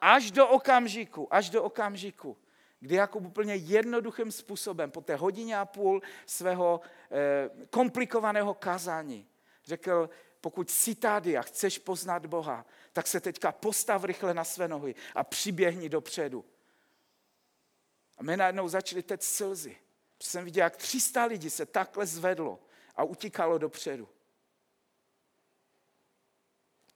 Až 0.00 0.30
do 0.30 0.48
okamžiku, 0.48 1.34
až 1.34 1.50
do 1.50 1.62
okamžiku, 1.62 2.36
kdy 2.80 2.94
Jakub 2.94 3.24
úplně 3.24 3.54
jednoduchým 3.54 4.32
způsobem 4.32 4.90
po 4.90 5.00
té 5.00 5.16
hodině 5.16 5.58
a 5.58 5.64
půl 5.64 6.02
svého 6.26 6.80
eh, 7.10 7.66
komplikovaného 7.70 8.54
kázání 8.54 9.26
řekl, 9.64 10.10
pokud 10.40 10.70
jsi 10.70 10.94
tady 10.94 11.36
a 11.36 11.42
chceš 11.42 11.78
poznat 11.78 12.26
Boha, 12.26 12.66
tak 12.92 13.06
se 13.06 13.20
teďka 13.20 13.52
postav 13.52 14.04
rychle 14.04 14.34
na 14.34 14.44
své 14.44 14.68
nohy 14.68 14.94
a 15.14 15.24
přiběhni 15.24 15.88
dopředu. 15.88 16.44
A 18.18 18.22
my 18.22 18.36
najednou 18.36 18.68
začali 18.68 19.02
teď 19.02 19.22
slzy. 19.22 19.76
Protože 20.18 20.30
jsem 20.30 20.44
viděl, 20.44 20.64
jak 20.64 20.76
300 20.76 21.24
lidí 21.24 21.50
se 21.50 21.66
takhle 21.66 22.06
zvedlo 22.06 22.60
a 22.96 23.04
utíkalo 23.04 23.58
dopředu. 23.58 24.08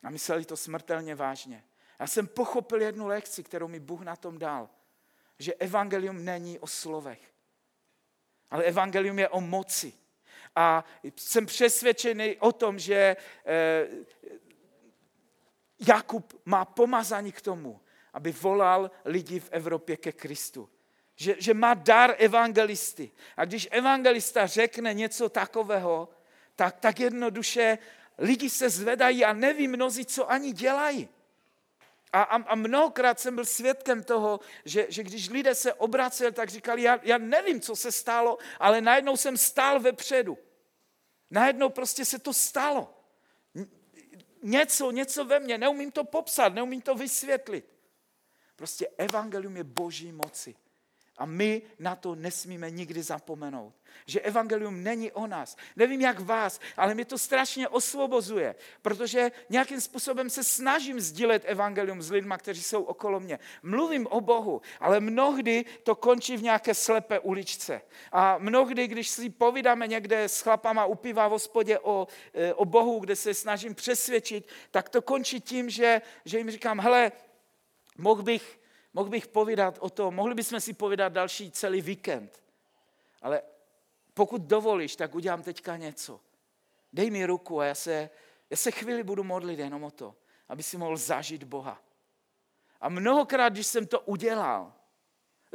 A 0.03 0.11
mysleli 0.11 0.45
to 0.45 0.57
smrtelně 0.57 1.15
vážně. 1.15 1.65
Já 1.99 2.07
jsem 2.07 2.27
pochopil 2.27 2.83
jednu 2.83 3.07
lekci, 3.07 3.43
kterou 3.43 3.69
mi 3.69 3.81
Bůh 3.81 4.01
na 4.01 4.17
tom 4.17 4.39
dal– 4.39 4.71
že 5.39 5.55
evangelium 5.55 6.25
není 6.25 6.59
o 6.59 6.67
slovech, 6.67 7.21
ale 8.51 8.65
evangelium 8.65 9.19
je 9.19 9.29
o 9.29 9.41
moci. 9.41 9.93
A 10.57 10.85
jsem 11.17 11.47
přesvědčený 11.47 12.37
o 12.37 12.53
tom, 12.53 12.79
že 12.79 13.17
eh, 13.47 13.89
Jakub 15.89 16.41
má 16.45 16.65
pomazání 16.65 17.33
k 17.33 17.41
tomu, 17.41 17.81
aby 18.13 18.33
volal 18.33 18.91
lidi 19.05 19.41
v 19.41 19.49
Evropě 19.53 19.97
ke 19.97 20.13
Kristu. 20.13 20.71
Že, 21.17 21.37
že 21.39 21.55
má 21.55 21.75
dar 21.75 22.15
evangelisty. 22.19 23.11
A 23.37 23.45
když 23.45 23.69
evangelista 23.71 24.47
řekne 24.47 24.95
něco 24.95 25.29
takového, 25.29 26.09
tak, 26.57 26.81
tak 26.81 27.01
jednoduše 27.01 27.79
lidi 28.19 28.51
se 28.51 28.71
zvedají 28.71 29.25
a 29.25 29.33
neví 29.33 29.69
mnozí, 29.69 30.07
co 30.07 30.31
ani 30.31 30.53
dělají. 30.53 31.09
A, 32.13 32.23
a, 32.23 32.43
a 32.43 32.55
mnohokrát 32.55 33.21
jsem 33.21 33.35
byl 33.35 33.45
svědkem 33.45 34.05
toho, 34.05 34.41
že, 34.65 34.87
že 34.89 35.03
když 35.03 35.29
lidé 35.29 35.55
se 35.55 35.75
obraceli, 35.75 36.33
tak 36.33 36.49
říkali, 36.49 36.83
já, 36.83 37.01
já 37.03 37.19
nevím, 37.19 37.61
co 37.61 37.77
se 37.77 37.93
stalo, 37.93 38.39
ale 38.59 38.81
najednou 38.81 39.17
jsem 39.17 39.37
stál 39.37 39.81
vepředu. 39.81 40.39
Najednou 41.31 41.69
prostě 41.69 42.05
se 42.05 42.19
to 42.19 42.33
stalo. 42.33 42.95
Něco, 44.43 44.91
něco 44.91 45.25
ve 45.25 45.41
mně, 45.41 45.59
neumím 45.59 45.93
to 45.93 46.05
popsat, 46.05 46.55
neumím 46.55 46.83
to 46.83 46.95
vysvětlit. 46.95 47.75
Prostě 48.57 48.89
evangelium 48.99 49.57
je 49.57 49.65
boží 49.65 50.13
moci. 50.13 50.55
A 51.17 51.27
my 51.27 51.63
na 51.79 51.97
to 51.97 52.15
nesmíme 52.15 52.71
nikdy 52.71 53.03
zapomenout. 53.03 53.75
Že 54.07 54.21
evangelium 54.21 54.83
není 54.83 55.13
o 55.13 55.27
nás. 55.27 55.57
Nevím 55.77 56.01
jak 56.01 56.21
vás, 56.21 56.61
ale 56.77 56.95
mě 56.95 57.05
to 57.05 57.19
strašně 57.19 57.69
osvobozuje, 57.69 58.55
protože 58.83 59.33
nějakým 59.51 59.81
způsobem 59.81 60.31
se 60.31 60.45
snažím 60.45 61.01
sdílet 61.01 61.43
evangelium 61.47 62.03
s 62.03 62.11
lidmi, 62.11 62.35
kteří 62.39 62.63
jsou 62.63 62.83
okolo 62.83 63.21
mě. 63.21 63.39
Mluvím 63.63 64.07
o 64.07 64.21
Bohu, 64.21 64.63
ale 64.81 65.01
mnohdy 65.01 65.65
to 65.83 65.95
končí 65.95 66.37
v 66.37 66.43
nějaké 66.43 66.75
slepé 66.75 67.19
uličce. 67.19 67.81
A 68.13 68.39
mnohdy, 68.39 68.89
když 68.89 69.09
si 69.09 69.31
povídáme 69.31 69.87
někde 69.87 70.25
s 70.25 70.41
chlapama 70.41 70.87
u 70.87 70.95
piva 70.95 71.29
v 71.29 71.31
hospodě 71.31 71.79
o, 71.79 72.09
e, 72.35 72.55
o 72.55 72.65
Bohu, 72.65 73.01
kde 73.01 73.17
se 73.17 73.35
snažím 73.35 73.75
přesvědčit, 73.75 74.49
tak 74.71 74.89
to 74.89 75.03
končí 75.03 75.41
tím, 75.41 75.71
že, 75.71 76.03
že 76.25 76.39
jim 76.39 76.51
říkám, 76.51 76.81
hele, 76.81 77.13
mohl 77.99 78.23
bych 78.23 78.64
Mohl 78.95 79.11
bych 79.11 79.27
povídat 79.27 79.79
o 79.81 79.91
tom, 79.91 80.15
mohli 80.15 80.35
bychom 80.35 80.61
si 80.61 80.73
povídat 80.73 81.13
další 81.13 81.51
celý 81.51 81.81
víkend. 81.81 82.43
Ale 83.23 83.43
pokud 84.15 84.43
dovolíš, 84.43 84.97
tak 84.97 85.15
udělám 85.15 85.43
teďka 85.43 85.77
něco. 85.77 86.21
Dej 86.93 87.11
mi 87.11 87.27
ruku 87.27 87.61
a 87.61 87.65
já 87.65 87.75
se, 87.75 88.11
já 88.51 88.57
se 88.57 88.71
chvíli 88.71 89.03
budu 89.03 89.25
modlit 89.25 89.59
jenom 89.59 89.85
o 89.85 89.91
to, 89.91 90.15
aby 90.49 90.63
si 90.63 90.77
mohl 90.77 90.97
zažít 90.97 91.45
Boha. 91.45 91.83
A 92.81 92.89
mnohokrát, 92.89 93.53
když 93.53 93.67
jsem 93.67 93.87
to 93.87 94.01
udělal, 94.01 94.73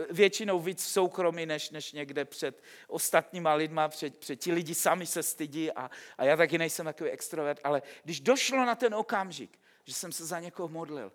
většinou 0.09 0.59
víc 0.59 0.85
v 0.85 0.89
soukromí, 0.89 1.45
než, 1.45 1.69
než 1.69 1.91
někde 1.91 2.25
před 2.25 2.63
ostatníma 2.87 3.53
lidma, 3.53 3.87
před, 3.87 4.17
před 4.17 4.35
ti 4.35 4.51
lidi 4.53 4.75
sami 4.75 5.05
se 5.05 5.23
stydí 5.23 5.71
a, 5.71 5.91
a 6.17 6.23
já 6.23 6.37
taky 6.37 6.57
nejsem 6.57 6.85
takový 6.85 7.09
extrovert, 7.09 7.59
ale 7.63 7.81
když 8.03 8.19
došlo 8.19 8.65
na 8.65 8.75
ten 8.75 8.95
okamžik, 8.95 9.59
že 9.83 9.93
jsem 9.93 10.11
se 10.11 10.25
za 10.25 10.39
někoho 10.39 10.67
modlil, 10.67 11.11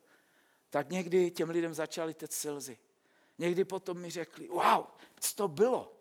tak 0.75 0.91
někdy 0.91 1.31
těm 1.31 1.51
lidem 1.51 1.75
začaly 1.75 2.15
teď 2.15 2.33
slzy. 2.33 2.79
Někdy 3.39 3.65
potom 3.65 3.99
mi 3.99 4.11
řekli, 4.11 4.49
wow, 4.49 4.85
co 5.21 5.35
to 5.35 5.49
bylo? 5.49 5.97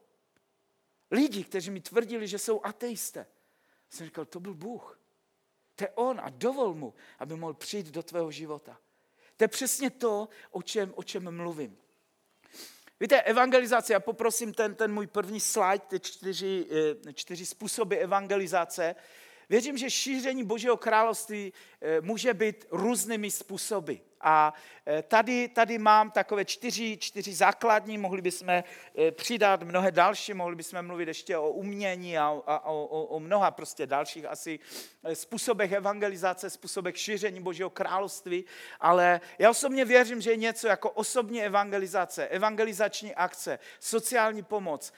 Lidi, 1.12 1.44
kteří 1.44 1.72
mi 1.72 1.82
tvrdili, 1.82 2.28
že 2.28 2.40
jsou 2.40 2.66
ateisté. 2.66 3.28
Jsem 3.90 4.06
říkal, 4.06 4.26
to 4.26 4.40
byl 4.40 4.54
Bůh. 4.54 5.00
To 5.76 5.84
je 5.84 5.90
On 5.90 6.20
a 6.24 6.30
dovol 6.30 6.74
mu, 6.74 6.94
aby 7.20 7.36
mohl 7.36 7.54
přijít 7.54 7.88
do 7.88 8.04
tvého 8.04 8.32
života. 8.32 8.78
To 9.38 9.44
je 9.44 9.48
přesně 9.48 9.90
to, 9.90 10.30
o 10.52 10.62
čem, 10.62 10.94
o 10.96 11.04
čem 11.04 11.38
mluvím. 11.38 11.78
Víte, 13.00 13.22
evangelizace, 13.22 13.94
já 13.94 14.00
poprosím 14.00 14.54
ten, 14.54 14.76
ten 14.76 14.94
můj 14.94 15.08
první 15.08 15.40
slide, 15.40 15.86
ty 15.88 16.00
čtyři, 16.00 16.68
eh, 17.08 17.14
čtyři 17.14 17.46
způsoby 17.46 17.96
evangelizace. 17.96 18.96
Věřím, 19.50 19.78
že 19.78 19.90
šíření 19.90 20.44
Božího 20.44 20.78
království 20.78 21.54
eh, 21.82 22.02
může 22.02 22.34
být 22.34 22.66
různými 22.72 23.32
způsoby. 23.32 23.94
A 24.24 24.54
e, 24.88 25.02
tady, 25.02 25.48
tady 25.48 25.78
mám 25.78 26.12
takové 26.12 26.46
čtyři, 26.46 26.98
čtyři 26.98 27.34
základní, 27.34 27.98
mohli 27.98 28.22
bychom 28.22 28.50
e, 28.50 28.64
přidat 29.12 29.64
mnohé 29.64 29.92
další, 29.92 30.34
mohli 30.34 30.56
bychom 30.56 30.82
mluvit 30.82 31.08
ještě 31.08 31.38
o 31.38 31.50
umění 31.50 32.18
a, 32.18 32.42
a 32.48 32.66
o, 32.66 32.86
o 32.86 33.20
mnoha 33.20 33.52
prostě 33.52 33.88
dalších 33.88 34.26
asi 34.26 34.60
e, 35.04 35.16
způsobech 35.16 35.72
evangelizace, 35.72 36.50
způsobech 36.50 36.98
šíření 36.98 37.42
Božího 37.42 37.70
království, 37.70 38.46
ale 38.80 39.22
já 39.40 39.50
osobně 39.50 39.86
věřím, 39.86 40.22
že 40.22 40.32
je 40.32 40.38
něco 40.38 40.68
jako 40.68 40.90
osobní 40.90 41.44
evangelizace, 41.44 42.28
evangelizační 42.28 43.16
akce, 43.16 43.60
sociální 43.80 44.44
pomoc 44.44 44.94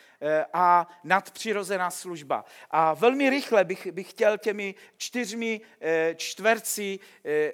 a 0.53 0.87
nadpřirozená 1.03 1.91
služba. 1.91 2.45
A 2.71 2.93
velmi 2.93 3.29
rychle 3.29 3.63
bych, 3.63 3.91
bych 3.91 4.09
chtěl 4.09 4.37
těmi 4.37 4.75
čtyřmi 4.97 5.61
čtverci 6.15 6.99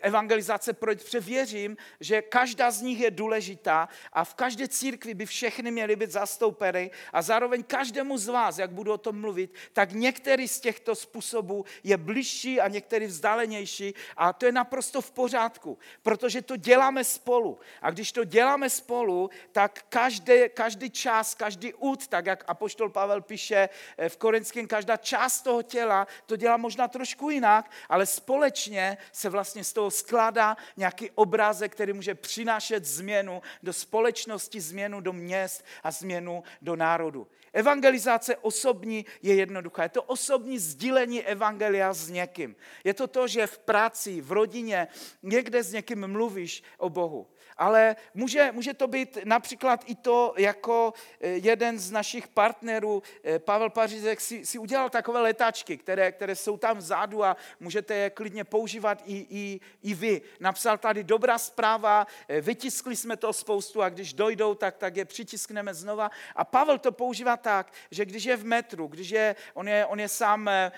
evangelizace 0.02 0.74
projít, 0.74 1.04
převěřit, 1.04 1.32
věřím, 1.32 1.61
že 2.00 2.22
každá 2.22 2.72
z 2.72 2.82
nich 2.82 3.00
je 3.00 3.12
důležitá 3.12 3.90
a 4.14 4.24
v 4.24 4.34
každé 4.34 4.68
církvi 4.68 5.14
by 5.14 5.26
všechny 5.26 5.72
měly 5.72 5.96
být 5.96 6.12
zastoupeny 6.12 6.92
a 7.14 7.22
zároveň 7.22 7.64
každému 7.64 8.18
z 8.18 8.28
vás, 8.28 8.58
jak 8.58 8.72
budu 8.72 8.94
o 8.94 8.98
tom 8.98 9.22
mluvit, 9.22 9.54
tak 9.74 9.92
některý 9.92 10.48
z 10.48 10.60
těchto 10.60 10.96
způsobů 10.96 11.66
je 11.84 11.98
bližší 11.98 12.62
a 12.62 12.68
některý 12.68 13.06
vzdálenější 13.06 13.94
a 14.18 14.34
to 14.34 14.46
je 14.46 14.52
naprosto 14.52 15.02
v 15.02 15.12
pořádku, 15.12 15.78
protože 16.02 16.42
to 16.42 16.56
děláme 16.56 17.04
spolu. 17.04 17.60
A 17.82 17.92
když 17.92 18.12
to 18.12 18.24
děláme 18.24 18.70
spolu, 18.70 19.30
tak 19.52 19.86
každý, 19.90 20.50
každý 20.54 20.90
čas, 20.90 21.36
každý 21.36 21.74
út, 21.74 22.08
tak 22.08 22.26
jak 22.26 22.44
Apoštol 22.48 22.90
Pavel 22.90 23.22
píše 23.22 23.70
eh, 23.98 24.10
v 24.10 24.18
Korinském, 24.18 24.68
každá 24.68 24.98
část 24.98 25.42
toho 25.42 25.62
těla 25.64 26.08
to 26.26 26.36
dělá 26.36 26.58
možná 26.58 26.88
trošku 26.88 27.30
jinak, 27.30 27.72
ale 27.90 28.06
společně 28.06 28.98
se 29.12 29.30
vlastně 29.30 29.64
z 29.64 29.74
toho 29.74 29.92
skládá 29.92 30.58
nějaký 30.78 31.12
obraz 31.12 31.51
obrázek, 31.52 31.72
který 31.72 31.94
může 31.94 32.16
přinášet 32.16 32.86
změnu 32.86 33.42
do 33.64 33.74
společnosti, 33.74 34.62
změnu 34.62 35.02
do 35.02 35.14
měst 35.14 35.66
a 35.84 35.92
změnu 35.92 36.44
do 36.62 36.76
národu. 36.76 37.28
Evangelizace 37.54 38.38
osobní 38.38 39.06
je 39.22 39.36
jednoduchá. 39.36 39.84
Je 39.84 39.90
to 39.90 40.04
osobní 40.04 40.60
sdílení 40.60 41.24
evangelia 41.24 41.94
s 41.94 42.10
někým. 42.10 42.56
Je 42.84 42.94
to 42.94 43.08
to, 43.08 43.28
že 43.28 43.48
v 43.48 43.58
práci, 43.58 44.22
v 44.22 44.32
rodině 44.32 44.88
někde 45.24 45.64
s 45.64 45.74
někým 45.74 46.08
mluvíš 46.08 46.64
o 46.78 46.90
Bohu 46.90 47.28
ale 47.62 47.96
může, 48.14 48.52
může 48.52 48.74
to 48.74 48.88
být 48.88 49.18
například 49.24 49.84
i 49.86 49.96
to, 49.96 50.34
jako 50.38 50.94
eh, 51.22 51.30
jeden 51.30 51.80
z 51.80 51.92
našich 51.92 52.28
partnerů, 52.28 53.04
eh, 53.24 53.40
Pavel 53.40 53.70
Pařízek, 53.70 54.22
si, 54.22 54.46
si 54.46 54.58
udělal 54.58 54.90
takové 54.90 55.22
letáčky, 55.22 55.78
které, 55.78 56.12
které 56.12 56.36
jsou 56.36 56.58
tam 56.58 56.78
vzadu 56.78 57.24
a 57.24 57.38
můžete 57.60 57.96
je 57.96 58.10
klidně 58.10 58.44
používat 58.44 59.02
i, 59.06 59.28
i, 59.30 59.60
i 59.84 59.94
vy. 59.94 60.22
Napsal 60.40 60.78
tady 60.78 61.04
dobrá 61.04 61.38
zpráva, 61.38 62.08
eh, 62.28 62.42
vytiskli 62.42 62.96
jsme 62.96 63.18
to 63.18 63.34
spoustu 63.34 63.82
a 63.82 63.90
když 63.90 64.14
dojdou, 64.14 64.56
tak, 64.56 64.78
tak 64.78 64.96
je 64.96 65.06
přitiskneme 65.06 65.74
znova. 65.74 66.12
A 66.36 66.46
Pavel 66.46 66.78
to 66.78 66.92
používá 66.92 67.38
tak, 67.42 67.74
že 67.92 68.06
když 68.06 68.24
je 68.24 68.38
v 68.38 68.46
metru, 68.46 68.88
když 68.88 69.10
je, 69.10 69.36
on 69.54 69.68
je, 69.68 69.86
on 69.86 70.00
je 70.00 70.08
sám 70.08 70.48
e, 70.48 70.72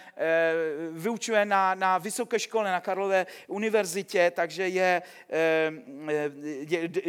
vyučuje 0.91 1.45
na, 1.45 1.75
na 1.75 1.97
vysoké 1.97 2.39
škole, 2.39 2.71
na 2.71 2.81
Karlové 2.81 3.25
univerzitě, 3.47 4.31
takže 4.35 4.67
je, 4.67 5.01
e, 5.29 5.71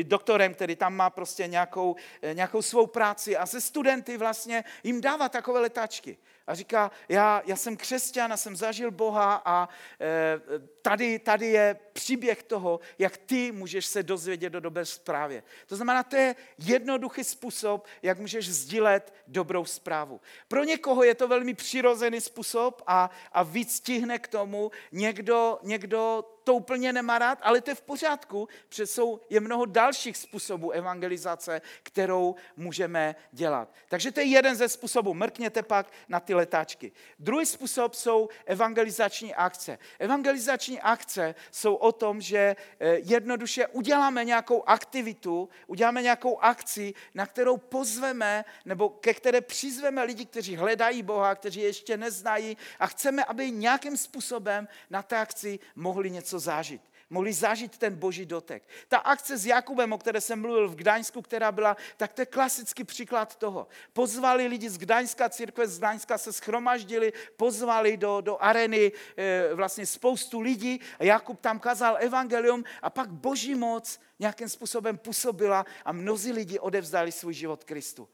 doktorem, 0.02 0.54
který 0.54 0.76
tam 0.76 0.94
má 0.94 1.10
prostě 1.10 1.46
nějakou, 1.46 1.96
eh, 2.22 2.34
nějakou 2.34 2.62
svou 2.62 2.86
práci 2.86 3.36
a 3.36 3.46
se 3.46 3.60
studenty 3.60 4.16
vlastně 4.16 4.64
jim 4.82 5.00
dává 5.00 5.28
takové 5.28 5.60
letačky. 5.60 6.16
A 6.46 6.54
říká, 6.54 6.90
já, 7.08 7.42
já 7.46 7.56
jsem 7.56 7.76
křesťan 7.76 8.32
a 8.32 8.36
jsem 8.36 8.56
zažil 8.56 8.90
Boha 8.90 9.42
a 9.44 9.68
e, 10.00 10.40
tady, 10.82 11.18
tady 11.18 11.46
je 11.46 11.76
příběh 11.92 12.42
toho, 12.42 12.80
jak 12.98 13.16
ty 13.16 13.52
můžeš 13.52 13.86
se 13.86 14.02
dozvědět 14.02 14.50
do 14.50 14.60
dobré 14.60 14.84
zprávě. 14.84 15.42
To 15.66 15.76
znamená, 15.76 16.02
to 16.02 16.16
je 16.16 16.36
jednoduchý 16.58 17.24
způsob, 17.24 17.86
jak 18.02 18.18
můžeš 18.18 18.48
sdílet 18.48 19.14
dobrou 19.26 19.64
zprávu. 19.64 20.20
Pro 20.48 20.64
někoho 20.64 21.04
je 21.04 21.14
to 21.14 21.28
velmi 21.28 21.54
přirozený 21.54 22.20
způsob 22.20 22.82
a, 22.86 23.10
a 23.32 23.42
víc 23.42 23.76
stihne 23.76 24.18
k 24.18 24.28
tomu. 24.28 24.70
Někdo, 24.92 25.58
někdo 25.62 26.24
to 26.44 26.54
úplně 26.54 26.92
nemá 26.92 27.18
rád, 27.18 27.38
ale 27.42 27.60
to 27.60 27.70
je 27.70 27.74
v 27.74 27.82
pořádku, 27.82 28.48
protože 28.68 28.86
jsou, 28.86 29.20
je 29.30 29.40
mnoho 29.40 29.64
dalších 29.64 30.16
způsobů 30.16 30.70
evangelizace, 30.70 31.62
kterou 31.82 32.34
můžeme 32.56 33.16
dělat. 33.32 33.74
Takže 33.88 34.12
to 34.12 34.20
je 34.20 34.26
jeden 34.26 34.56
ze 34.56 34.68
způsobů. 34.68 35.14
Mrkněte 35.14 35.62
pak 35.62 35.92
na 36.08 36.20
ty 36.20 36.34
letáčky. 36.34 36.92
Druhý 37.18 37.46
způsob 37.46 37.94
jsou 37.94 38.28
evangelizační 38.46 39.34
akce. 39.34 39.78
Evangelizační 39.98 40.80
akce 40.80 41.34
jsou 41.50 41.74
o 41.74 41.92
tom, 41.92 42.20
že 42.20 42.56
eh, 42.80 42.96
jednoduše 43.04 43.66
uděláme 43.66 44.24
nějakou 44.24 44.62
aktivitu, 44.66 45.48
uděláme 45.66 46.02
nějakou 46.02 46.38
akci, 46.38 46.94
na 47.14 47.26
kterou 47.26 47.56
pozveme 47.56 48.44
nebo 48.64 48.88
ke 48.88 49.14
které 49.14 49.40
přizveme 49.40 50.04
lidi, 50.04 50.24
kteří 50.26 50.56
hledají 50.56 51.02
Boha, 51.02 51.34
kteří 51.34 51.60
ještě 51.60 51.96
neznají 51.96 52.56
a 52.78 52.86
chceme, 52.86 53.24
aby 53.24 53.50
nějakým 53.50 53.96
způsobem 53.96 54.68
na 54.90 55.02
té 55.02 55.18
akci 55.18 55.58
mohli 55.74 56.10
něco 56.10 56.33
zažít 56.38 56.82
mohli 57.10 57.32
zažít 57.32 57.78
ten 57.78 57.94
boží 57.94 58.26
dotek. 58.26 58.68
Ta 58.88 58.98
akce 58.98 59.38
s 59.38 59.46
Jakubem, 59.46 59.92
o 59.92 59.98
které 59.98 60.20
jsem 60.20 60.40
mluvil 60.40 60.68
v 60.68 60.74
Gdaňsku, 60.74 61.22
která 61.22 61.52
byla, 61.52 61.76
tak 61.96 62.12
to 62.12 62.22
je 62.22 62.26
klasický 62.26 62.84
příklad 62.84 63.36
toho. 63.36 63.68
Pozvali 63.92 64.46
lidi 64.46 64.70
z 64.70 64.78
Gdaňska, 64.78 65.28
církve 65.28 65.66
z 65.66 65.78
Gdaňska 65.78 66.18
se 66.18 66.32
schromaždili, 66.32 67.12
pozvali 67.36 67.96
do, 67.96 68.20
do 68.20 68.42
areny 68.42 68.92
e, 69.16 69.54
vlastně 69.54 69.86
spoustu 69.86 70.40
lidí 70.40 70.80
a 70.98 71.04
Jakub 71.04 71.40
tam 71.40 71.60
kazal 71.60 71.96
evangelium 72.00 72.64
a 72.82 72.90
pak 72.90 73.08
boží 73.12 73.54
moc 73.54 74.00
nějakým 74.18 74.48
způsobem 74.48 74.98
působila 74.98 75.66
a 75.84 75.92
mnozí 75.92 76.32
lidi 76.32 76.58
odevzdali 76.58 77.12
svůj 77.12 77.34
život 77.34 77.64
Kristu. 77.64 78.08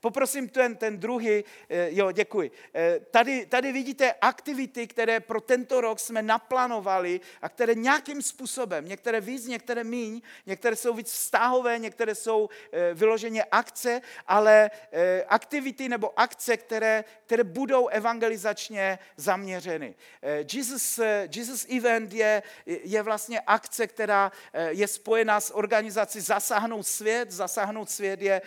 Poprosím 0.00 0.48
ten, 0.48 0.76
ten 0.76 0.98
druhý, 0.98 1.44
eh, 1.68 1.88
jo, 1.90 2.12
děkuji. 2.12 2.50
Eh, 2.74 3.00
tady, 3.10 3.46
tady 3.46 3.72
vidíte 3.72 4.14
aktivity, 4.20 4.86
které 4.86 5.20
pro 5.20 5.40
tento 5.40 5.80
rok 5.80 6.00
jsme 6.00 6.22
naplánovali 6.22 7.20
a 7.42 7.48
které 7.48 7.74
nějakým 7.74 8.22
způsobem, 8.22 8.88
některé 8.88 9.20
víc, 9.20 9.46
některé 9.46 9.84
míň, 9.84 10.22
některé 10.46 10.76
jsou 10.76 10.94
víc 10.94 11.12
vztahové, 11.12 11.78
některé 11.78 12.14
jsou 12.14 12.48
eh, 12.72 12.94
vyloženě 12.94 13.44
akce, 13.44 14.00
ale 14.26 14.70
aktivity 15.28 15.88
nebo 15.88 16.20
akce, 16.20 16.56
které, 16.56 17.04
které 17.26 17.44
budou 17.44 17.88
evangelizačně 17.88 18.98
zaměřeny. 19.16 19.94
Jesus, 20.52 21.00
Jesus 21.36 21.66
Event 21.76 22.12
je, 22.12 22.42
je 22.66 23.02
vlastně 23.02 23.40
akce, 23.40 23.86
která 23.86 24.32
je 24.68 24.88
spojená 24.88 25.40
s 25.40 25.54
organizací 25.54 26.20
Zasáhnout 26.20 26.86
svět. 26.86 27.30
Zasáhnout 27.30 27.90
svět 27.90 28.22
je 28.22 28.42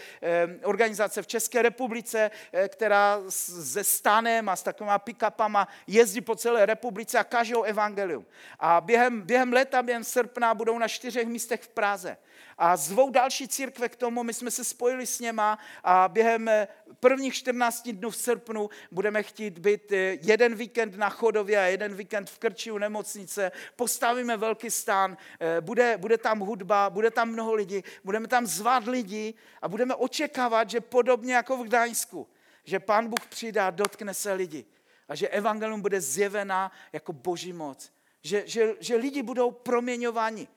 organizace 0.64 1.22
v 1.22 1.28
České 1.30 1.62
republice, 1.62 2.32
eh, 2.54 2.70
která 2.70 3.22
se 3.30 3.84
stanem 3.84 4.50
a 4.50 4.56
s 4.56 4.64
takovými 4.64 4.98
pick-upama 4.98 5.68
jezdí 5.88 6.22
po 6.22 6.36
celé 6.36 6.66
republice 6.66 7.20
a 7.20 7.24
kažou 7.24 7.64
evangelium. 7.64 8.26
A 8.60 8.82
během, 8.82 9.22
během 9.22 9.54
léta, 9.54 9.84
během 9.84 10.04
srpna 10.04 10.54
budou 10.54 10.78
na 10.78 10.88
čtyřech 10.88 11.28
místech 11.28 11.62
v 11.62 11.68
Praze. 11.68 12.18
A 12.62 12.78
zvou 12.78 13.10
další 13.10 13.48
církve 13.48 13.90
k 13.90 13.96
tomu, 13.96 14.24
my 14.24 14.34
jsme 14.34 14.52
se 14.52 14.64
spojili 14.64 15.06
s 15.06 15.20
něma 15.20 15.60
a 15.84 16.08
během 16.08 16.48
eh, 16.48 16.68
prvních 17.00 17.34
14 17.34 17.90
dnů 17.90 18.10
v 18.10 18.16
srpnu 18.16 18.70
budeme 18.92 19.24
chtít 19.24 19.60
být 19.60 19.92
eh, 19.92 20.18
jeden 20.22 20.56
víkend 20.56 20.98
na 20.98 21.10
Chodově 21.10 21.58
a 21.60 21.66
jeden 21.66 21.96
víkend 21.96 22.30
v 22.30 22.40
Krči 22.40 22.72
u 22.72 22.78
nemocnice. 22.78 23.52
Postavíme 23.76 24.38
velký 24.38 24.72
stán, 24.72 25.18
bude, 25.62 25.98
bude 25.98 26.18
tam 26.18 26.40
hudba, 26.40 26.90
bude 26.90 27.12
tam 27.12 27.30
mnoho 27.30 27.54
lidí, 27.54 27.84
budeme 28.04 28.28
tam 28.28 28.46
zvat 28.46 28.88
lidi 28.88 29.34
a 29.62 29.68
budeme 29.68 29.96
očekávat, 29.96 30.70
že 30.70 30.82
podobně 30.82 31.34
jako 31.34 31.58
v 31.58 31.64
Gdaňsku, 31.64 32.28
že 32.64 32.80
pán 32.80 33.08
Bůh 33.08 33.28
přijde 33.30 33.62
a 33.62 33.70
dotkne 33.70 34.14
se 34.14 34.34
lidi 34.34 34.66
a 35.10 35.16
že 35.16 35.28
evangelium 35.28 35.82
bude 35.82 36.02
zjevená 36.02 36.72
jako 36.94 37.14
boží 37.14 37.54
moc. 37.54 37.92
Že, 38.22 38.44
že, 38.46 38.76
že 38.80 38.96
lidi 38.96 39.24
budou 39.24 39.52
proměňováni. 39.52 40.48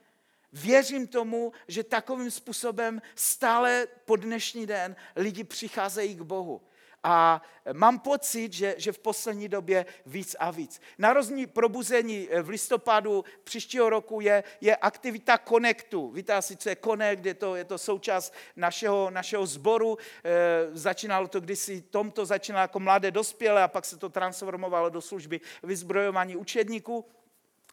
Věřím 0.53 1.07
tomu, 1.07 1.53
že 1.69 1.85
takovým 1.85 2.31
způsobem 2.31 3.03
stále 3.15 3.87
po 4.05 4.17
dnešní 4.17 4.67
den 4.67 4.97
lidi 5.17 5.45
přicházejí 5.45 6.15
k 6.15 6.23
Bohu. 6.23 6.61
A 7.05 7.43
mám 7.73 7.99
pocit, 7.99 8.53
že, 8.53 8.75
že 8.79 8.93
v 8.93 8.99
poslední 8.99 9.49
době 9.49 9.87
víc 10.07 10.37
a 10.38 10.51
víc. 10.51 10.81
Narozní 10.99 11.47
probuzení 11.47 12.29
v 12.43 12.49
listopadu 12.49 13.25
příštího 13.45 13.91
roku 13.91 14.21
je, 14.21 14.45
je 14.61 14.77
aktivita 14.77 15.38
Connectu. 15.38 16.11
Víte 16.11 16.33
asi, 16.35 16.57
co 16.57 16.69
je 16.69 16.77
Connect, 16.85 17.27
je 17.27 17.35
to, 17.35 17.57
je 17.57 17.65
to 17.65 17.79
součást 17.79 18.35
našeho, 18.57 19.11
našeho 19.11 19.47
sboru. 19.47 19.99
E, 20.25 20.31
začínalo 20.73 21.29
to 21.29 21.41
kdysi, 21.41 21.81
tomto 21.81 22.27
začínalo 22.27 22.62
jako 22.62 22.81
mladé 22.81 23.11
dospělé 23.11 23.62
a 23.62 23.69
pak 23.69 23.85
se 23.85 23.97
to 23.97 24.09
transformovalo 24.09 24.91
do 24.91 25.01
služby 25.01 25.41
vyzbrojování 25.62 26.37
učedníků. 26.37 27.05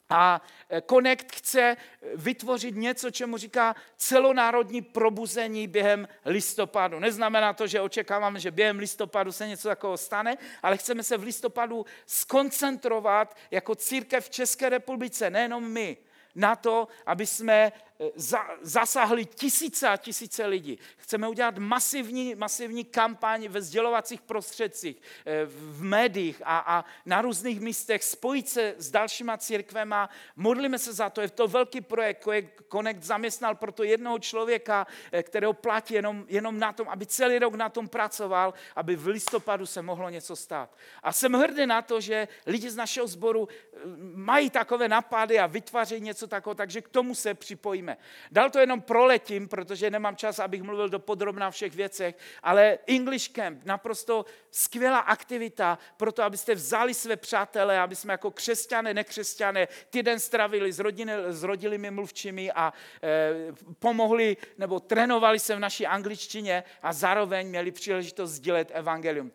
A 0.10 0.42
e, 0.70 0.82
Connect 0.82 1.36
chce 1.36 1.78
vytvořit 2.16 2.76
něco, 2.76 3.12
čemu 3.12 3.38
říká 3.38 3.76
celonárodní 3.98 4.82
probuzení 4.82 5.68
během 5.68 6.08
listopadu. 6.26 7.00
Neznamená 7.00 7.54
to, 7.54 7.68
že 7.68 7.82
očekáváme, 7.82 8.40
že 8.40 8.52
během 8.52 8.80
listopadu 8.80 9.32
se 9.32 9.48
něco 9.48 9.68
takového 9.68 9.98
stane, 9.98 10.38
ale 10.64 10.78
chceme 10.78 11.04
se 11.04 11.18
v 11.18 11.24
listopadu 11.24 11.86
skoncentrovat 12.06 13.38
jako 13.52 13.76
církev 13.76 14.26
v 14.26 14.30
České 14.30 14.70
republice, 14.70 15.30
nejenom 15.30 15.72
my, 15.72 15.98
na 16.36 16.56
to, 16.56 16.88
aby 17.06 17.26
jsme 17.26 17.72
za, 18.16 18.40
zasahli 18.62 19.26
tisíce 19.26 19.88
a 19.88 19.98
tisíce 19.98 20.46
lidí. 20.46 20.80
Chceme 20.98 21.28
udělat 21.28 21.58
masivní, 21.58 22.36
masivní 22.36 22.86
kampaň 22.86 23.48
ve 23.48 23.62
sdělovacích 23.62 24.22
prostředcích, 24.22 25.02
eh, 25.26 25.46
v 25.46 25.84
médiích 25.84 26.42
a, 26.46 26.58
a 26.60 26.86
na 27.06 27.22
různých 27.22 27.60
místech, 27.60 28.04
spojit 28.04 28.50
se 28.50 28.76
s 28.78 28.92
dalšíma 28.92 29.38
církvema. 29.38 30.10
Modlíme 30.36 30.80
se 30.80 30.94
za 30.94 31.10
to, 31.10 31.22
je 31.22 31.30
to 31.30 31.48
velký 31.48 31.82
projekt. 31.82 32.28
Connect 32.72 33.04
zaměstnal 33.04 33.56
proto 33.56 33.84
jednoho 33.84 34.20
člověka, 34.20 34.88
eh, 35.12 35.24
kterého 35.24 35.54
platí 35.54 35.94
jenom, 35.94 36.26
jenom 36.28 36.60
na 36.60 36.74
tom, 36.74 36.90
aby 36.90 37.06
celý 37.06 37.40
rok 37.40 37.56
na 37.56 37.70
tom 37.70 37.88
pracoval, 37.88 38.54
aby 38.76 38.96
v 38.96 39.08
listopadu 39.08 39.66
se 39.66 39.82
mohlo 39.82 40.10
něco 40.10 40.36
stát. 40.36 40.76
A 41.04 41.14
jsem 41.14 41.34
hrdý 41.34 41.66
na 41.66 41.82
to, 41.82 42.02
že 42.02 42.28
lidi 42.46 42.70
z 42.70 42.76
našeho 42.76 43.08
sboru 43.08 43.48
eh, 43.52 43.78
mají 44.16 44.50
takové 44.50 44.88
napady 44.88 45.40
a 45.40 45.48
vytváří 45.48 46.02
něco 46.02 46.28
takového, 46.28 46.56
takže 46.56 46.82
k 46.82 46.90
tomu 46.90 47.16
se 47.16 47.34
připojíme 47.34 47.89
mluvíme. 47.90 47.98
Dal 48.32 48.50
to 48.50 48.60
jenom 48.60 48.82
proletím, 48.82 49.48
protože 49.48 49.90
nemám 49.90 50.16
čas, 50.16 50.40
abych 50.40 50.62
mluvil 50.62 50.90
do 50.90 51.00
podrobna 51.00 51.52
všech 51.52 51.76
věcech, 51.76 52.18
ale 52.44 52.80
English 52.88 53.30
Camp, 53.30 53.66
naprosto 53.66 54.26
skvělá 54.52 55.00
aktivita 55.00 55.78
pro 55.98 56.12
to, 56.12 56.24
abyste 56.24 56.56
vzali 56.56 56.94
své 56.94 57.16
přátelé, 57.16 57.80
aby 57.80 57.96
jsme 57.96 58.14
jako 58.14 58.32
křesťané, 58.32 58.94
nekřesťané 58.94 59.68
týden 59.90 60.20
stravili 60.20 60.72
s, 60.72 60.80
rodiny, 60.80 61.14
s 61.28 61.44
rodilými 61.44 61.92
mluvčími 61.92 62.52
a 62.52 62.74
e, 63.04 63.54
pomohli 63.80 64.38
nebo 64.58 64.80
trénovali 64.80 65.40
se 65.40 65.56
v 65.56 65.60
naší 65.60 65.88
angličtině 65.88 66.64
a 66.82 66.94
zároveň 66.94 67.48
měli 67.48 67.72
příležitost 67.72 68.32
sdílet 68.32 68.72
evangelium 68.74 69.32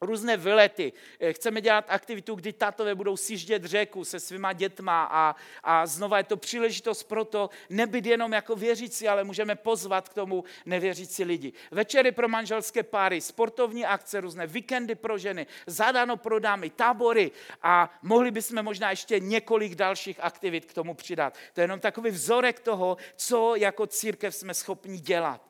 různé 0.00 0.36
vylety. 0.36 0.92
Eh, 1.20 1.32
chceme 1.32 1.60
dělat 1.60 1.84
aktivitu, 1.88 2.34
kdy 2.34 2.52
tatové 2.52 2.94
budou 2.94 3.16
siždět 3.16 3.64
řeku 3.64 4.04
se 4.04 4.20
svýma 4.20 4.52
dětma 4.52 5.08
a, 5.10 5.36
a 5.62 5.86
znova 5.86 6.18
je 6.18 6.24
to 6.24 6.36
příležitost 6.36 7.02
pro 7.02 7.24
to 7.24 7.50
nebyt 7.70 8.06
jenom 8.06 8.32
jako 8.32 8.56
věřící, 8.56 9.08
ale 9.08 9.24
můžeme 9.24 9.54
pozvat 9.54 10.08
k 10.08 10.14
tomu 10.14 10.44
nevěřící 10.66 11.24
lidi. 11.24 11.52
Večery 11.70 12.12
pro 12.12 12.28
manželské 12.28 12.82
páry, 12.82 13.20
sportovní 13.20 13.84
akce, 13.84 14.20
různé 14.20 14.46
víkendy 14.46 14.94
pro 14.94 15.18
ženy, 15.18 15.46
zadano 15.66 16.16
pro 16.16 16.38
dámy, 16.38 16.70
tábory 16.70 17.30
a 17.62 17.98
mohli 18.02 18.30
bychom 18.30 18.62
možná 18.62 18.90
ještě 18.90 19.20
několik 19.20 19.74
dalších 19.74 20.20
aktivit 20.20 20.64
k 20.64 20.74
tomu 20.74 20.94
přidat. 20.94 21.38
To 21.52 21.60
je 21.60 21.64
jenom 21.64 21.80
takový 21.80 22.10
vzorek 22.10 22.60
toho, 22.60 22.96
co 23.16 23.56
jako 23.56 23.86
církev 23.86 24.34
jsme 24.34 24.54
schopni 24.54 24.98
dělat. 24.98 25.40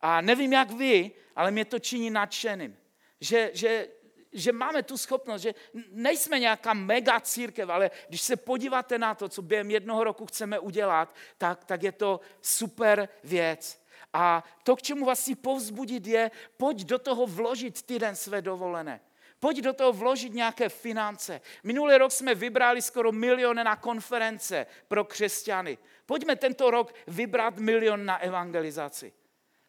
A 0.00 0.20
nevím, 0.20 0.52
jak 0.52 0.70
vy, 0.70 1.10
ale 1.36 1.50
mě 1.50 1.64
to 1.64 1.78
činí 1.78 2.10
nadšeným 2.10 2.76
že, 3.20 3.50
že, 3.54 3.88
že 4.32 4.52
máme 4.52 4.82
tu 4.82 4.98
schopnost, 4.98 5.42
že 5.42 5.54
nejsme 5.90 6.38
nějaká 6.38 6.74
mega 6.74 7.20
církev, 7.20 7.70
ale 7.70 7.90
když 8.08 8.20
se 8.20 8.36
podíváte 8.36 8.98
na 8.98 9.14
to, 9.14 9.28
co 9.28 9.42
během 9.42 9.70
jednoho 9.70 10.04
roku 10.04 10.26
chceme 10.26 10.58
udělat, 10.58 11.14
tak, 11.38 11.64
tak 11.64 11.82
je 11.82 11.92
to 11.92 12.20
super 12.40 13.08
věc. 13.24 13.86
A 14.12 14.44
to, 14.62 14.76
k 14.76 14.82
čemu 14.82 15.04
vás 15.04 15.20
si 15.20 15.34
povzbudit, 15.34 16.06
je, 16.06 16.30
pojď 16.56 16.84
do 16.84 16.98
toho 16.98 17.26
vložit 17.26 17.82
týden 17.82 18.16
své 18.16 18.42
dovolené. 18.42 19.00
Pojď 19.40 19.58
do 19.58 19.72
toho 19.72 19.92
vložit 19.92 20.34
nějaké 20.34 20.68
finance. 20.68 21.40
Minulý 21.64 21.96
rok 21.96 22.12
jsme 22.12 22.34
vybrali 22.34 22.82
skoro 22.82 23.12
milion 23.12 23.56
na 23.56 23.76
konference 23.76 24.66
pro 24.88 25.04
křesťany. 25.04 25.78
Pojďme 26.06 26.36
tento 26.36 26.70
rok 26.70 26.94
vybrat 27.06 27.58
milion 27.58 28.04
na 28.04 28.16
evangelizaci. 28.16 29.12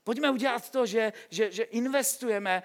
Pojďme 0.03 0.31
udělat 0.31 0.69
to, 0.69 0.85
že, 0.85 1.13
že, 1.29 1.51
že 1.51 1.63
investujeme 1.63 2.63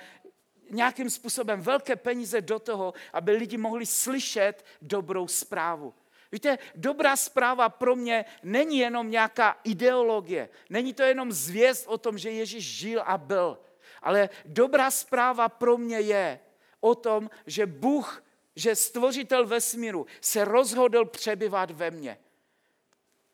nějakým 0.72 1.10
způsobem 1.10 1.60
velké 1.60 1.96
peníze 1.96 2.40
do 2.40 2.58
toho, 2.58 2.94
aby 3.12 3.32
lidi 3.32 3.56
mohli 3.56 3.86
slyšet 3.86 4.64
dobrou 4.82 5.28
zprávu. 5.28 5.94
Víte, 6.32 6.58
dobrá 6.74 7.16
zpráva 7.16 7.68
pro 7.68 7.96
mě 7.96 8.24
není 8.42 8.78
jenom 8.78 9.10
nějaká 9.10 9.60
ideologie, 9.64 10.48
není 10.70 10.94
to 10.94 11.02
jenom 11.02 11.32
zvěst 11.32 11.86
o 11.86 11.98
tom, 11.98 12.18
že 12.18 12.30
Ježíš 12.30 12.64
žil 12.64 13.02
a 13.06 13.18
byl, 13.18 13.58
ale 14.02 14.28
dobrá 14.44 14.90
zpráva 14.90 15.48
pro 15.48 15.78
mě 15.78 16.00
je 16.00 16.40
o 16.80 16.94
tom, 16.94 17.30
že 17.46 17.66
Bůh, 17.66 18.24
že 18.56 18.76
stvořitel 18.76 19.46
vesmíru 19.46 20.06
se 20.20 20.44
rozhodl 20.44 21.04
přebyvat 21.04 21.70
ve 21.70 21.90
mně. 21.90 22.18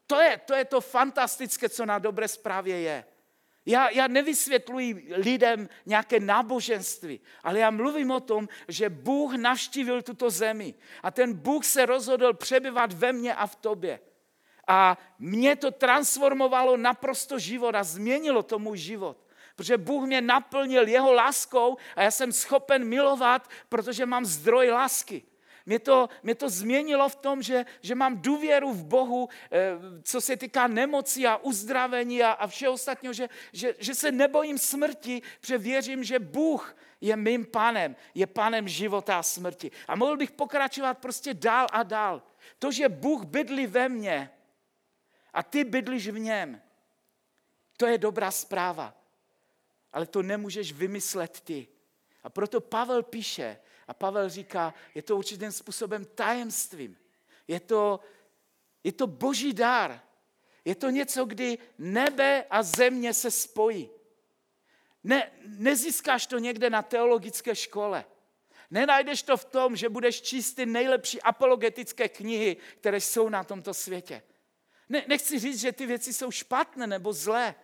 To 0.07 0.21
je, 0.21 0.39
to 0.39 0.55
je 0.55 0.65
to 0.65 0.81
fantastické, 0.81 1.69
co 1.69 1.87
na 1.87 1.99
dobré 1.99 2.29
zprávě 2.29 2.81
je. 2.81 3.05
Já, 3.69 3.91
já 3.91 4.09
nevysvětluji 4.09 5.15
lidem 5.17 5.69
nějaké 5.87 6.21
náboženství, 6.21 7.21
ale 7.43 7.59
já 7.59 7.71
mluvím 7.71 8.11
o 8.11 8.21
tom, 8.21 8.49
že 8.69 8.91
Bůh 8.91 9.35
navštívil 9.35 10.03
tuto 10.03 10.31
zemi 10.31 10.75
a 11.03 11.11
ten 11.11 11.35
Bůh 11.35 11.65
se 11.65 11.87
rozhodl 11.87 12.33
přebyvat 12.33 12.93
ve 12.93 13.13
mně 13.13 13.35
a 13.35 13.47
v 13.47 13.57
tobě. 13.57 14.01
A 14.69 14.99
mě 15.19 15.57
to 15.57 15.71
transformovalo 15.71 16.77
naprosto 16.77 17.39
život 17.39 17.75
a 17.75 17.85
změnilo 17.85 18.43
to 18.43 18.59
můj 18.59 18.79
život. 18.79 19.27
Protože 19.57 19.79
Bůh 19.79 20.07
mě 20.07 20.21
naplnil 20.21 20.89
jeho 20.89 21.13
láskou 21.13 21.77
a 21.97 22.03
já 22.03 22.11
jsem 22.11 22.33
schopen 22.33 22.85
milovat, 22.85 23.49
protože 23.69 24.07
mám 24.07 24.25
zdroj 24.25 24.71
lásky. 24.71 25.23
Mě 25.69 25.79
to, 25.79 26.09
mě 26.23 26.35
to 26.35 26.49
změnilo 26.49 27.09
v 27.09 27.17
tom, 27.17 27.43
že, 27.43 27.67
že 27.81 27.95
mám 27.95 28.17
důvěru 28.17 28.73
v 28.73 28.85
Bohu, 28.85 29.29
eh, 29.53 29.73
co 30.03 30.21
se 30.21 30.37
týká 30.37 30.67
nemocí 30.67 31.27
a 31.27 31.37
uzdravení 31.37 32.23
a, 32.23 32.31
a 32.31 32.47
všeho 32.47 32.73
ostatního, 32.73 33.13
že, 33.13 33.29
že, 33.53 33.75
že 33.79 33.95
se 33.95 34.13
nebojím 34.13 34.59
smrti, 34.59 35.23
protože 35.41 35.59
věřím, 35.59 36.05
že 36.05 36.19
Bůh 36.19 36.77
je 37.01 37.17
mým 37.17 37.47
panem, 37.47 37.97
je 38.15 38.27
panem 38.27 38.69
života 38.69 39.19
a 39.19 39.23
smrti. 39.23 39.71
A 39.89 39.97
mohl 39.97 40.17
bych 40.17 40.31
pokračovat 40.31 40.99
prostě 40.99 41.35
dál 41.35 41.67
a 41.73 41.83
dál. 41.83 42.23
To, 42.59 42.73
že 42.73 42.89
Bůh 42.89 43.25
bydlí 43.25 43.67
ve 43.67 43.89
mně 43.89 44.31
a 45.33 45.43
ty 45.43 45.65
bydlíš 45.65 46.09
v 46.09 46.19
něm, 46.19 46.63
to 47.77 47.87
je 47.87 47.99
dobrá 47.99 48.31
zpráva. 48.31 48.95
ale 49.93 50.07
to 50.07 50.23
nemůžeš 50.23 50.73
vymyslet 50.73 51.41
ty. 51.41 51.69
A 52.25 52.31
proto 52.31 52.61
Pavel 52.61 53.03
píše, 53.03 53.59
a 53.89 53.95
Pavel 53.95 54.29
říká, 54.29 54.75
je 54.95 55.03
to 55.03 55.17
určitým 55.17 55.53
způsobem 55.53 56.05
tajemstvím. 56.05 56.97
Je 57.49 57.61
to, 57.61 58.01
je 58.85 58.93
to 58.93 59.07
boží 59.07 59.53
dár. 59.53 60.01
Je 60.65 60.75
to 60.75 60.91
něco, 60.91 61.25
kdy 61.25 61.59
nebe 61.79 62.45
a 62.51 62.63
země 62.63 63.15
se 63.15 63.31
spojí. 63.31 63.91
Ne, 65.05 65.31
nezískáš 65.45 66.27
to 66.27 66.39
někde 66.39 66.71
na 66.71 66.83
teologické 66.83 67.55
škole. 67.55 68.05
Nenajdeš 68.71 69.23
to 69.23 69.37
v 69.37 69.45
tom, 69.45 69.77
že 69.77 69.89
budeš 69.89 70.23
číst 70.23 70.55
ty 70.55 70.67
nejlepší 70.67 71.23
apologetické 71.23 72.09
knihy, 72.09 72.57
které 72.81 73.01
jsou 73.01 73.29
na 73.29 73.45
tomto 73.45 73.75
světě. 73.75 74.23
Ne, 74.89 75.05
nechci 75.09 75.39
říct, 75.39 75.61
že 75.61 75.73
ty 75.73 75.87
věci 75.87 76.13
jsou 76.13 76.31
špatné 76.31 76.87
nebo 76.87 77.13
zlé. 77.13 77.55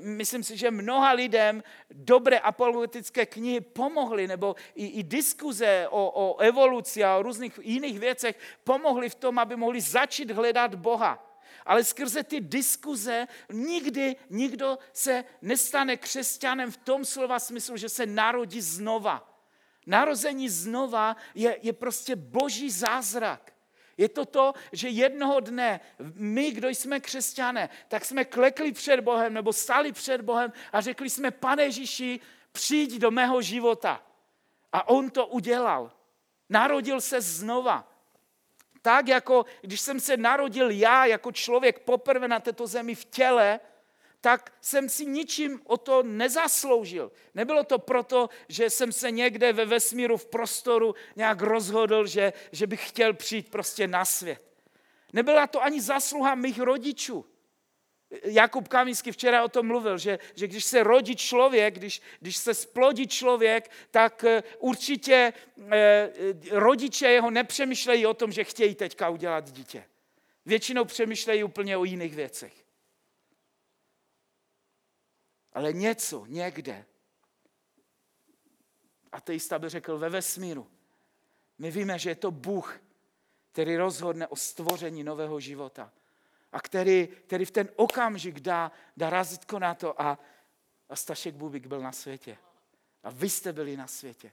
Myslím 0.00 0.42
si, 0.42 0.56
že 0.56 0.70
mnoha 0.70 1.12
lidem 1.12 1.62
dobré 1.90 2.38
apologetické 2.38 3.26
knihy 3.26 3.60
pomohly, 3.60 4.26
nebo 4.26 4.56
i, 4.74 4.86
i 4.86 5.02
diskuze 5.02 5.86
o, 5.90 6.10
o 6.10 6.38
evoluci 6.40 7.04
a 7.04 7.16
o 7.16 7.22
různých 7.22 7.60
jiných 7.62 7.98
věcech 8.00 8.38
pomohly 8.64 9.08
v 9.08 9.14
tom, 9.14 9.38
aby 9.38 9.56
mohli 9.56 9.80
začít 9.80 10.30
hledat 10.30 10.74
Boha. 10.74 11.22
Ale 11.66 11.84
skrze 11.84 12.22
ty 12.22 12.40
diskuze 12.40 13.26
nikdy 13.52 14.16
nikdo 14.30 14.78
se 14.92 15.24
nestane 15.42 15.96
křesťanem 15.96 16.70
v 16.70 16.76
tom 16.76 17.04
slova 17.04 17.38
smyslu, 17.38 17.76
že 17.76 17.88
se 17.88 18.06
narodí 18.06 18.60
znova. 18.60 19.22
Narození 19.86 20.48
znova 20.48 21.16
je, 21.34 21.58
je 21.62 21.72
prostě 21.72 22.16
boží 22.16 22.70
zázrak. 22.70 23.55
Je 23.98 24.08
to 24.08 24.24
to, 24.24 24.52
že 24.72 24.88
jednoho 24.88 25.40
dne 25.40 25.80
my, 26.14 26.50
kdo 26.50 26.68
jsme 26.68 27.00
křesťané, 27.00 27.68
tak 27.88 28.04
jsme 28.04 28.24
klekli 28.24 28.72
před 28.72 29.00
Bohem 29.00 29.34
nebo 29.34 29.52
stali 29.52 29.92
před 29.92 30.20
Bohem 30.20 30.52
a 30.72 30.80
řekli 30.80 31.10
jsme, 31.10 31.30
pane 31.30 31.62
Ježíši, 31.62 32.20
přijď 32.52 32.98
do 32.98 33.10
mého 33.10 33.42
života. 33.42 34.02
A 34.72 34.88
on 34.88 35.10
to 35.10 35.26
udělal. 35.26 35.92
Narodil 36.48 37.00
se 37.00 37.20
znova. 37.20 37.92
Tak 38.82 39.08
jako 39.08 39.44
když 39.60 39.80
jsem 39.80 40.00
se 40.00 40.16
narodil 40.16 40.70
já 40.70 41.06
jako 41.06 41.32
člověk 41.32 41.78
poprvé 41.78 42.28
na 42.28 42.40
této 42.40 42.66
zemi 42.66 42.94
v 42.94 43.04
těle, 43.04 43.60
tak 44.20 44.52
jsem 44.60 44.88
si 44.88 45.06
ničím 45.06 45.60
o 45.64 45.76
to 45.76 46.02
nezasloužil. 46.02 47.12
Nebylo 47.34 47.64
to 47.64 47.78
proto, 47.78 48.28
že 48.48 48.70
jsem 48.70 48.92
se 48.92 49.10
někde 49.10 49.52
ve 49.52 49.64
vesmíru 49.64 50.16
v 50.16 50.26
prostoru 50.26 50.94
nějak 51.16 51.40
rozhodl, 51.40 52.06
že, 52.06 52.32
že 52.52 52.66
bych 52.66 52.88
chtěl 52.88 53.14
přijít 53.14 53.50
prostě 53.50 53.86
na 53.88 54.04
svět. 54.04 54.42
Nebyla 55.12 55.46
to 55.46 55.62
ani 55.62 55.80
zasluha 55.80 56.34
mých 56.34 56.60
rodičů. 56.60 57.26
Jakub 58.24 58.68
Kamínsky 58.68 59.12
včera 59.12 59.44
o 59.44 59.48
tom 59.48 59.66
mluvil, 59.66 59.98
že, 59.98 60.18
že 60.34 60.48
když 60.48 60.64
se 60.64 60.82
rodí 60.82 61.16
člověk, 61.16 61.74
když, 61.74 62.02
když 62.20 62.36
se 62.36 62.54
splodí 62.54 63.06
člověk, 63.06 63.70
tak 63.90 64.24
eh, 64.24 64.42
určitě 64.58 65.32
eh, 65.70 66.12
rodiče 66.50 67.06
jeho 67.06 67.30
nepřemýšlejí 67.30 68.06
o 68.06 68.14
tom, 68.14 68.32
že 68.32 68.44
chtějí 68.44 68.74
teďka 68.74 69.08
udělat 69.08 69.50
dítě. 69.50 69.84
Většinou 70.46 70.84
přemýšlejí 70.84 71.44
úplně 71.44 71.76
o 71.76 71.84
jiných 71.84 72.14
věcech 72.14 72.65
ale 75.56 75.72
něco 75.72 76.26
někde. 76.26 76.86
Ateista 79.12 79.58
by 79.58 79.68
řekl 79.68 79.98
ve 79.98 80.08
vesmíru. 80.08 80.70
My 81.58 81.70
víme, 81.70 81.98
že 81.98 82.10
je 82.10 82.14
to 82.14 82.30
Bůh, 82.30 82.80
který 83.52 83.76
rozhodne 83.76 84.26
o 84.26 84.36
stvoření 84.36 85.04
nového 85.04 85.40
života. 85.40 85.92
A 86.52 86.60
který, 86.60 87.08
který 87.26 87.44
v 87.44 87.50
ten 87.50 87.68
okamžik 87.76 88.40
dá, 88.40 88.72
dá 88.96 89.10
razitko 89.10 89.58
na 89.58 89.74
to 89.74 90.02
a, 90.02 90.18
a 90.88 90.96
Stašek 90.96 91.34
Bubik 91.34 91.66
byl 91.66 91.80
na 91.80 91.92
světě. 91.92 92.38
A 93.02 93.10
vy 93.10 93.30
jste 93.30 93.52
byli 93.52 93.76
na 93.76 93.86
světě. 93.86 94.32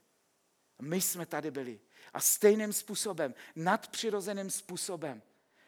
A 0.80 0.84
my 0.84 1.02
jsme 1.02 1.26
tady 1.26 1.52
byli. 1.52 1.80
A 2.14 2.20
stejným 2.20 2.74
způsobem, 2.74 3.34
nadpřirozeným 3.56 4.50
způsobem, 4.50 5.22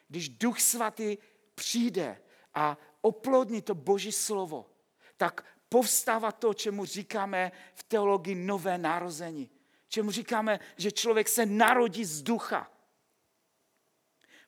když 0.08 0.30
Duch 0.30 0.62
Svatý 0.62 1.18
přijde 1.56 2.22
a 2.54 2.78
oplodní 3.02 3.62
to 3.62 3.76
Boží 3.76 4.12
slovo, 4.12 4.75
tak 5.18 5.46
povstává 5.70 6.32
to, 6.32 6.54
čemu 6.54 6.86
říkáme 6.86 7.52
v 7.74 7.84
teologii 7.84 8.36
nové 8.36 8.78
narození. 8.78 9.50
Čemu 9.88 10.12
říkáme, 10.12 10.60
že 10.78 10.92
člověk 10.92 11.30
se 11.30 11.46
narodí 11.46 12.06
z 12.06 12.22
ducha. 12.22 12.72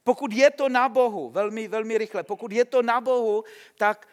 Pokud 0.03 0.33
je 0.33 0.51
to 0.51 0.69
na 0.69 0.89
Bohu, 0.89 1.29
velmi, 1.29 1.67
velmi 1.67 1.97
rychle, 1.97 2.23
pokud 2.23 2.51
je 2.51 2.65
to 2.65 2.81
na 2.81 3.01
Bohu, 3.01 3.43
tak 3.77 4.07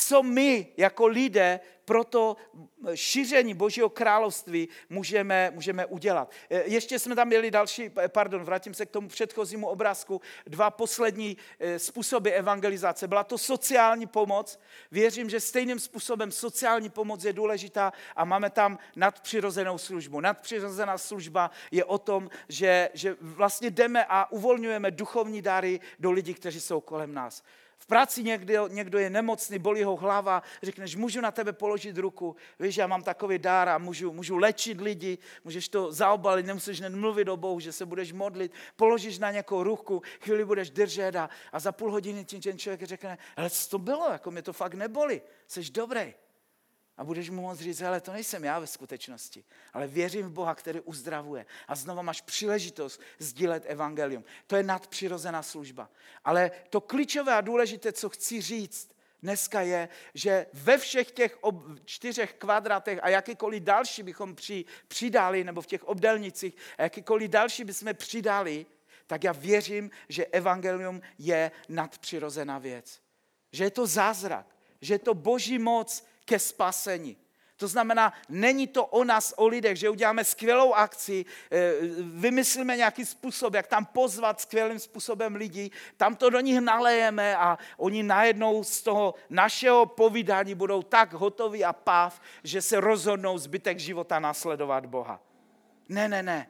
co 0.00 0.22
my 0.22 0.66
jako 0.76 1.06
lidé 1.06 1.60
pro 1.84 2.04
to 2.04 2.36
šíření 2.94 3.54
Božího 3.54 3.88
království 3.88 4.68
můžeme, 4.90 5.50
můžeme 5.54 5.86
udělat. 5.86 6.30
E, 6.50 6.62
ještě 6.62 6.98
jsme 6.98 7.14
tam 7.14 7.26
měli 7.28 7.50
další, 7.50 7.90
pardon, 8.08 8.44
vrátím 8.44 8.74
se 8.74 8.86
k 8.86 8.90
tomu 8.90 9.08
předchozímu 9.08 9.66
obrázku, 9.66 10.20
dva 10.46 10.70
poslední 10.70 11.36
e, 11.58 11.78
způsoby 11.78 12.30
evangelizace. 12.30 13.08
Byla 13.08 13.24
to 13.24 13.38
sociální 13.38 14.06
pomoc. 14.06 14.60
Věřím, 14.90 15.30
že 15.30 15.40
stejným 15.40 15.80
způsobem 15.80 16.32
sociální 16.32 16.90
pomoc 16.90 17.24
je 17.24 17.32
důležitá 17.32 17.92
a 18.16 18.24
máme 18.24 18.50
tam 18.50 18.78
nadpřirozenou 18.96 19.78
službu. 19.78 20.20
Nadpřirozená 20.20 20.98
služba 20.98 21.50
je 21.70 21.84
o 21.84 21.98
tom, 21.98 22.30
že, 22.48 22.90
že 22.94 23.16
vlastně 23.20 23.70
jdeme 23.70 24.04
a 24.08 24.32
uvolňujeme 24.32 24.90
duchovní 24.90 25.42
dary 25.42 25.80
do 25.98 26.10
lidí, 26.10 26.34
kteří 26.34 26.60
jsou 26.60 26.80
kolem 26.80 27.14
nás. 27.14 27.42
V 27.78 27.86
práci 27.86 28.22
někdo, 28.22 28.68
někdo 28.68 28.98
je 28.98 29.10
nemocný, 29.10 29.58
bolí 29.58 29.82
ho 29.82 29.96
hlava, 29.96 30.42
řekneš, 30.62 30.96
můžu 30.96 31.20
na 31.20 31.30
tebe 31.30 31.52
položit 31.52 31.98
ruku, 31.98 32.36
víš, 32.60 32.76
já 32.76 32.86
mám 32.86 33.02
takový 33.02 33.38
dár 33.38 33.68
a 33.68 33.78
můžu, 33.78 34.12
můžu 34.12 34.36
léčit 34.36 34.80
lidi, 34.80 35.18
můžeš 35.44 35.68
to 35.68 35.92
zaobalit, 35.92 36.46
nemusíš 36.46 36.78
jen 36.78 37.00
mluvit 37.00 37.28
o 37.28 37.36
Bohu, 37.36 37.60
že 37.60 37.72
se 37.72 37.86
budeš 37.86 38.12
modlit, 38.12 38.52
položíš 38.76 39.18
na 39.18 39.30
někoho 39.30 39.64
ruku, 39.64 40.02
chvíli 40.20 40.44
budeš 40.44 40.70
držet 40.70 41.16
a, 41.16 41.30
a 41.52 41.60
za 41.60 41.72
půl 41.72 41.90
hodiny 41.90 42.24
ti 42.24 42.40
ten 42.40 42.58
člověk 42.58 42.82
řekne, 42.82 43.18
ale 43.36 43.50
co 43.50 43.70
to 43.70 43.78
bylo, 43.78 44.10
jako 44.12 44.30
mě 44.30 44.42
to 44.42 44.52
fakt 44.52 44.74
neboli, 44.74 45.22
jsi 45.46 45.70
dobrý. 45.70 46.14
A 46.98 47.04
budeš 47.04 47.30
mu 47.30 47.42
moct 47.42 47.60
říct, 47.60 47.82
ale 47.82 48.00
to 48.00 48.12
nejsem 48.12 48.44
já 48.44 48.58
ve 48.58 48.66
skutečnosti, 48.66 49.44
ale 49.72 49.86
věřím 49.86 50.26
v 50.26 50.32
Boha, 50.32 50.54
který 50.54 50.80
uzdravuje. 50.80 51.46
A 51.68 51.74
znova 51.74 52.02
máš 52.02 52.20
příležitost 52.20 53.00
sdílet 53.18 53.64
evangelium. 53.66 54.24
To 54.46 54.56
je 54.56 54.62
nadpřirozená 54.62 55.42
služba. 55.42 55.90
Ale 56.24 56.50
to 56.70 56.80
klíčové 56.80 57.34
a 57.34 57.40
důležité, 57.40 57.92
co 57.92 58.08
chci 58.08 58.40
říct 58.40 58.90
dneska 59.22 59.60
je, 59.60 59.88
že 60.14 60.46
ve 60.52 60.78
všech 60.78 61.10
těch 61.10 61.38
ob, 61.40 61.64
čtyřech 61.84 62.34
kvadratech 62.34 62.98
a 63.02 63.08
jakýkoliv 63.08 63.62
další 63.62 64.02
bychom 64.02 64.34
při, 64.34 64.64
přidali, 64.88 65.44
nebo 65.44 65.60
v 65.60 65.66
těch 65.66 65.84
obdelnicích, 65.84 66.56
a 66.78 66.82
jakýkoliv 66.82 67.30
další 67.30 67.64
bychom 67.64 67.94
přidali, 67.94 68.66
tak 69.06 69.24
já 69.24 69.32
věřím, 69.32 69.90
že 70.08 70.26
evangelium 70.26 71.00
je 71.18 71.50
nadpřirozená 71.68 72.58
věc. 72.58 73.00
Že 73.52 73.64
je 73.64 73.70
to 73.70 73.86
zázrak, 73.86 74.46
že 74.80 74.94
je 74.94 74.98
to 74.98 75.14
boží 75.14 75.58
moc, 75.58 76.04
ke 76.28 76.38
spasení. 76.38 77.16
To 77.56 77.68
znamená, 77.68 78.12
není 78.28 78.66
to 78.66 78.86
o 78.86 79.04
nás, 79.04 79.34
o 79.36 79.46
lidech, 79.46 79.76
že 79.76 79.90
uděláme 79.90 80.24
skvělou 80.24 80.74
akci, 80.74 81.24
eh, 81.50 81.72
vymyslíme 82.02 82.76
nějaký 82.76 83.04
způsob, 83.04 83.54
jak 83.54 83.66
tam 83.66 83.86
pozvat 83.86 84.40
skvělým 84.40 84.78
způsobem 84.78 85.34
lidi, 85.34 85.70
tam 85.96 86.16
to 86.16 86.30
do 86.30 86.40
nich 86.40 86.60
nalejeme 86.60 87.36
a 87.36 87.58
oni 87.76 88.02
najednou 88.02 88.64
z 88.64 88.82
toho 88.82 89.14
našeho 89.30 89.86
povídání 89.86 90.54
budou 90.54 90.82
tak 90.82 91.12
hotoví 91.12 91.64
a 91.64 91.72
páv, 91.72 92.20
že 92.44 92.62
se 92.62 92.80
rozhodnou 92.80 93.38
zbytek 93.38 93.78
života 93.78 94.18
nasledovat 94.18 94.86
Boha. 94.86 95.20
Ne, 95.88 96.08
ne, 96.08 96.22
ne. 96.22 96.46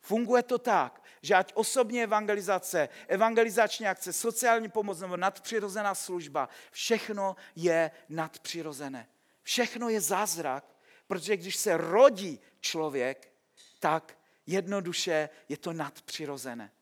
Funguje 0.00 0.42
to 0.42 0.58
tak, 0.58 1.01
že 1.22 1.34
ať 1.34 1.52
osobní 1.54 2.02
evangelizace, 2.02 2.88
evangelizační 3.08 3.86
akce, 3.86 4.12
sociální 4.12 4.68
pomoc 4.68 5.00
nebo 5.00 5.16
nadpřirozená 5.16 5.94
služba, 5.94 6.48
všechno 6.70 7.36
je 7.56 7.90
nadpřirozené. 8.08 9.08
Všechno 9.42 9.88
je 9.88 10.00
zázrak, 10.00 10.64
protože 11.06 11.36
když 11.36 11.56
se 11.56 11.76
rodí 11.76 12.40
člověk, 12.60 13.32
tak 13.78 14.18
jednoduše 14.46 15.28
je 15.48 15.56
to 15.56 15.72
nadpřirozené. 15.72 16.72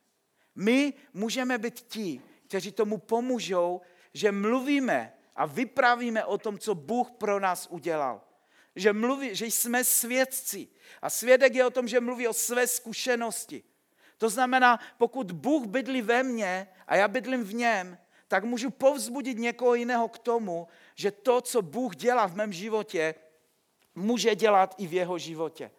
My 0.55 0.92
můžeme 1.14 1.59
být 1.59 1.81
ti, 1.81 2.22
kteří 2.48 2.72
tomu 2.72 2.98
pomůžou, 2.98 3.81
že 4.14 4.33
mluvíme 4.33 5.12
a 5.37 5.46
vypravíme 5.46 6.24
o 6.24 6.38
tom, 6.38 6.59
co 6.59 6.74
Bůh 6.74 7.11
pro 7.11 7.40
nás 7.40 7.66
udělal 7.70 8.20
že, 8.76 8.92
mluví, 8.92 9.35
že 9.35 9.46
jsme 9.46 9.85
svědci. 9.85 10.68
A 11.03 11.11
svědek 11.11 11.55
je 11.55 11.66
o 11.66 11.70
tom, 11.70 11.88
že 11.88 12.00
mluví 12.00 12.29
o 12.29 12.33
své 12.33 12.66
zkušenosti. 12.66 13.62
To 14.20 14.28
znamená, 14.28 14.80
pokud 14.98 15.33
Bůh 15.33 15.66
bydlí 15.66 16.02
ve 16.02 16.22
mně 16.22 16.68
a 16.87 16.96
já 16.96 17.09
bydlím 17.09 17.44
v 17.44 17.54
něm, 17.54 17.98
tak 18.28 18.44
můžu 18.44 18.70
povzbudit 18.70 19.38
někoho 19.38 19.74
jiného 19.74 20.09
k 20.09 20.18
tomu, 20.18 20.68
že 20.94 21.11
to, 21.11 21.40
co 21.40 21.62
Bůh 21.62 21.96
dělá 21.96 22.26
v 22.26 22.35
mém 22.35 22.52
životě, 22.52 23.14
může 23.94 24.35
dělat 24.35 24.74
i 24.78 24.87
v 24.87 24.92
jeho 24.92 25.18
životě. 25.18 25.70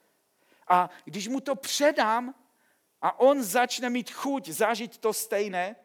A 0.67 0.89
když 1.05 1.27
mu 1.27 1.39
to 1.39 1.55
předám 1.55 2.35
a 3.01 3.19
on 3.19 3.43
začne 3.43 3.89
mít 3.89 4.11
chuť 4.11 4.49
zažít 4.49 4.97
to 4.97 5.13
stejné, 5.13 5.75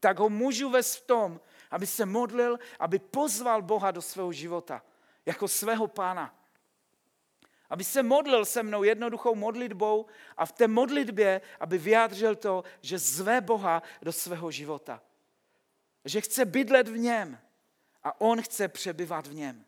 tak 0.00 0.18
ho 0.18 0.28
můžu 0.28 0.70
vést 0.70 0.94
v 0.96 1.06
tom, 1.06 1.40
aby 1.70 1.86
se 1.86 2.06
modlil, 2.06 2.58
aby 2.78 2.98
pozval 2.98 3.62
Boha 3.62 3.90
do 3.90 4.02
svého 4.02 4.32
života. 4.32 4.82
jako 5.26 5.48
svého 5.48 5.86
pána. 5.86 6.34
Aby 7.70 7.84
se 7.84 8.02
modlil 8.02 8.44
se 8.44 8.62
mnou 8.62 8.82
jednoduchou 8.82 9.34
modlitbou 9.34 10.06
a 10.36 10.46
v 10.46 10.52
té 10.52 10.68
modlitbě, 10.68 11.40
aby 11.60 11.78
vyjádřil 11.78 12.36
to, 12.36 12.64
že 12.80 12.98
zve 12.98 13.40
Boha 13.40 13.82
do 14.02 14.12
svého 14.12 14.50
života. 14.50 15.02
Že 16.04 16.20
chce 16.20 16.44
bydlet 16.44 16.88
v 16.88 16.98
něm 16.98 17.38
a 18.02 18.20
on 18.20 18.42
chce 18.42 18.68
přebyvat 18.68 19.26
v 19.26 19.34
něm. 19.34 19.64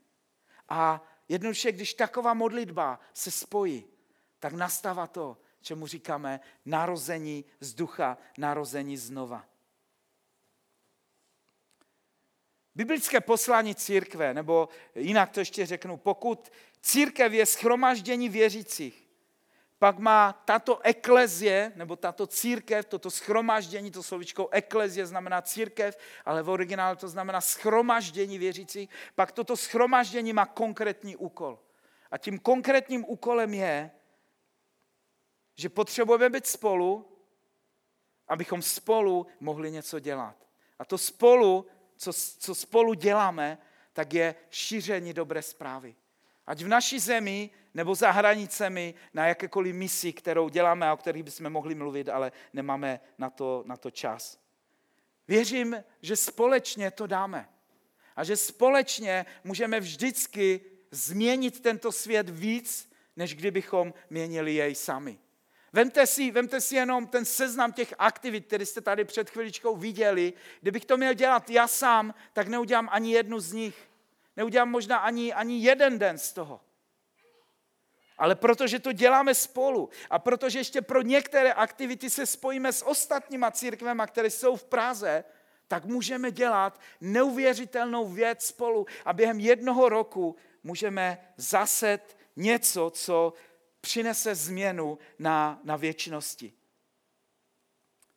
A 0.68 1.02
jednoduše, 1.28 1.72
když 1.72 1.94
taková 1.94 2.34
modlitba 2.34 3.00
se 3.14 3.30
spojí, 3.30 3.84
tak 4.38 4.52
nastává 4.52 5.06
to, 5.06 5.36
čemu 5.60 5.86
říkáme 5.86 6.40
narození 6.64 7.44
z 7.60 7.74
ducha, 7.74 8.18
narození 8.38 8.96
znova. 8.96 9.44
Biblické 12.74 13.20
poslání 13.20 13.74
církve, 13.74 14.34
nebo 14.34 14.68
jinak 14.94 15.30
to 15.30 15.40
ještě 15.40 15.66
řeknu, 15.66 15.96
pokud 15.96 16.52
církev 16.82 17.32
je 17.32 17.46
schromaždění 17.46 18.28
věřících, 18.28 19.08
pak 19.78 19.98
má 19.98 20.32
tato 20.32 20.80
eklezie, 20.82 21.72
nebo 21.76 21.96
tato 21.96 22.26
církev, 22.26 22.86
toto 22.86 23.10
schromaždění, 23.10 23.90
to 23.90 24.02
slovičko 24.02 24.48
eklezie 24.48 25.06
znamená 25.06 25.42
církev, 25.42 25.98
ale 26.24 26.42
v 26.42 26.48
originálu 26.48 26.96
to 26.96 27.08
znamená 27.08 27.40
schromaždění 27.40 28.38
věřících, 28.38 28.90
pak 29.14 29.32
toto 29.32 29.56
schromaždění 29.56 30.32
má 30.32 30.46
konkrétní 30.46 31.16
úkol. 31.16 31.58
A 32.10 32.18
tím 32.18 32.38
konkrétním 32.38 33.04
úkolem 33.08 33.54
je, 33.54 33.90
že 35.56 35.68
potřebujeme 35.68 36.30
být 36.30 36.46
spolu, 36.46 37.18
abychom 38.28 38.62
spolu 38.62 39.26
mohli 39.40 39.70
něco 39.70 39.98
dělat. 39.98 40.36
A 40.78 40.84
to 40.84 40.98
spolu, 40.98 41.66
co, 41.96 42.12
co 42.38 42.54
spolu 42.54 42.94
děláme, 42.94 43.58
tak 43.92 44.14
je 44.14 44.34
šíření 44.50 45.12
dobré 45.12 45.42
zprávy. 45.42 45.96
Ať 46.48 46.62
v 46.62 46.68
naší 46.68 46.98
zemi 46.98 47.50
nebo 47.74 47.94
za 47.94 48.10
hranicemi 48.10 48.94
na 49.14 49.26
jakékoliv 49.26 49.74
misi, 49.74 50.12
kterou 50.12 50.48
děláme 50.48 50.88
a 50.88 50.92
o 50.92 50.96
kterých 50.96 51.22
bychom 51.22 51.50
mohli 51.50 51.74
mluvit, 51.74 52.08
ale 52.08 52.32
nemáme 52.52 53.00
na 53.18 53.30
to, 53.30 53.62
na 53.66 53.76
to 53.76 53.90
čas. 53.90 54.38
Věřím, 55.28 55.84
že 56.02 56.16
společně 56.16 56.90
to 56.90 57.06
dáme. 57.06 57.48
A 58.16 58.24
že 58.24 58.36
společně 58.36 59.26
můžeme 59.44 59.80
vždycky 59.80 60.60
změnit 60.90 61.60
tento 61.60 61.92
svět 61.92 62.30
víc, 62.30 62.92
než 63.16 63.34
kdybychom 63.34 63.94
měnili 64.10 64.54
jej 64.54 64.74
sami. 64.74 65.18
Vemte 65.72 66.06
si, 66.06 66.30
vemte 66.30 66.60
si 66.60 66.74
jenom 66.74 67.06
ten 67.06 67.24
seznam 67.24 67.72
těch 67.72 67.94
aktivit, 67.98 68.46
které 68.46 68.66
jste 68.66 68.80
tady 68.80 69.04
před 69.04 69.30
chviličkou 69.30 69.76
viděli. 69.76 70.32
Kdybych 70.60 70.84
to 70.84 70.96
měl 70.96 71.14
dělat 71.14 71.50
já 71.50 71.68
sám, 71.68 72.14
tak 72.32 72.48
neudělám 72.48 72.88
ani 72.92 73.12
jednu 73.12 73.40
z 73.40 73.52
nich. 73.52 73.88
Neudělám 74.38 74.70
možná 74.70 74.98
ani, 74.98 75.34
ani 75.34 75.58
jeden 75.58 75.98
den 75.98 76.18
z 76.18 76.32
toho. 76.32 76.60
Ale 78.18 78.34
protože 78.34 78.78
to 78.78 78.92
děláme 78.92 79.34
spolu 79.34 79.90
a 80.10 80.18
protože 80.18 80.58
ještě 80.58 80.82
pro 80.82 81.02
některé 81.02 81.52
aktivity 81.52 82.10
se 82.10 82.26
spojíme 82.26 82.72
s 82.72 82.86
ostatníma 82.86 83.50
církvemi, 83.50 84.02
které 84.06 84.30
jsou 84.30 84.56
v 84.56 84.64
Praze, 84.64 85.24
tak 85.68 85.84
můžeme 85.84 86.30
dělat 86.30 86.80
neuvěřitelnou 87.00 88.08
věc 88.08 88.46
spolu 88.46 88.86
a 89.04 89.12
během 89.12 89.40
jednoho 89.40 89.88
roku 89.88 90.36
můžeme 90.62 91.32
zaset 91.36 92.16
něco, 92.36 92.90
co 92.90 93.32
přinese 93.80 94.34
změnu 94.34 94.98
na, 95.18 95.60
na 95.64 95.76
věčnosti. 95.76 96.52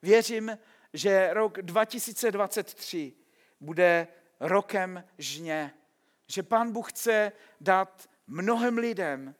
Věřím, 0.01 0.57
že 0.93 1.33
rok 1.33 1.61
2023 1.61 3.13
bude 3.59 4.07
rokem 4.39 5.03
žně, 5.17 5.73
že 6.31 6.43
Pán 6.43 6.71
Bůh 6.71 6.91
chce 6.91 7.31
dát 7.61 8.09
mnohem 8.27 8.77
lidem 8.77 9.35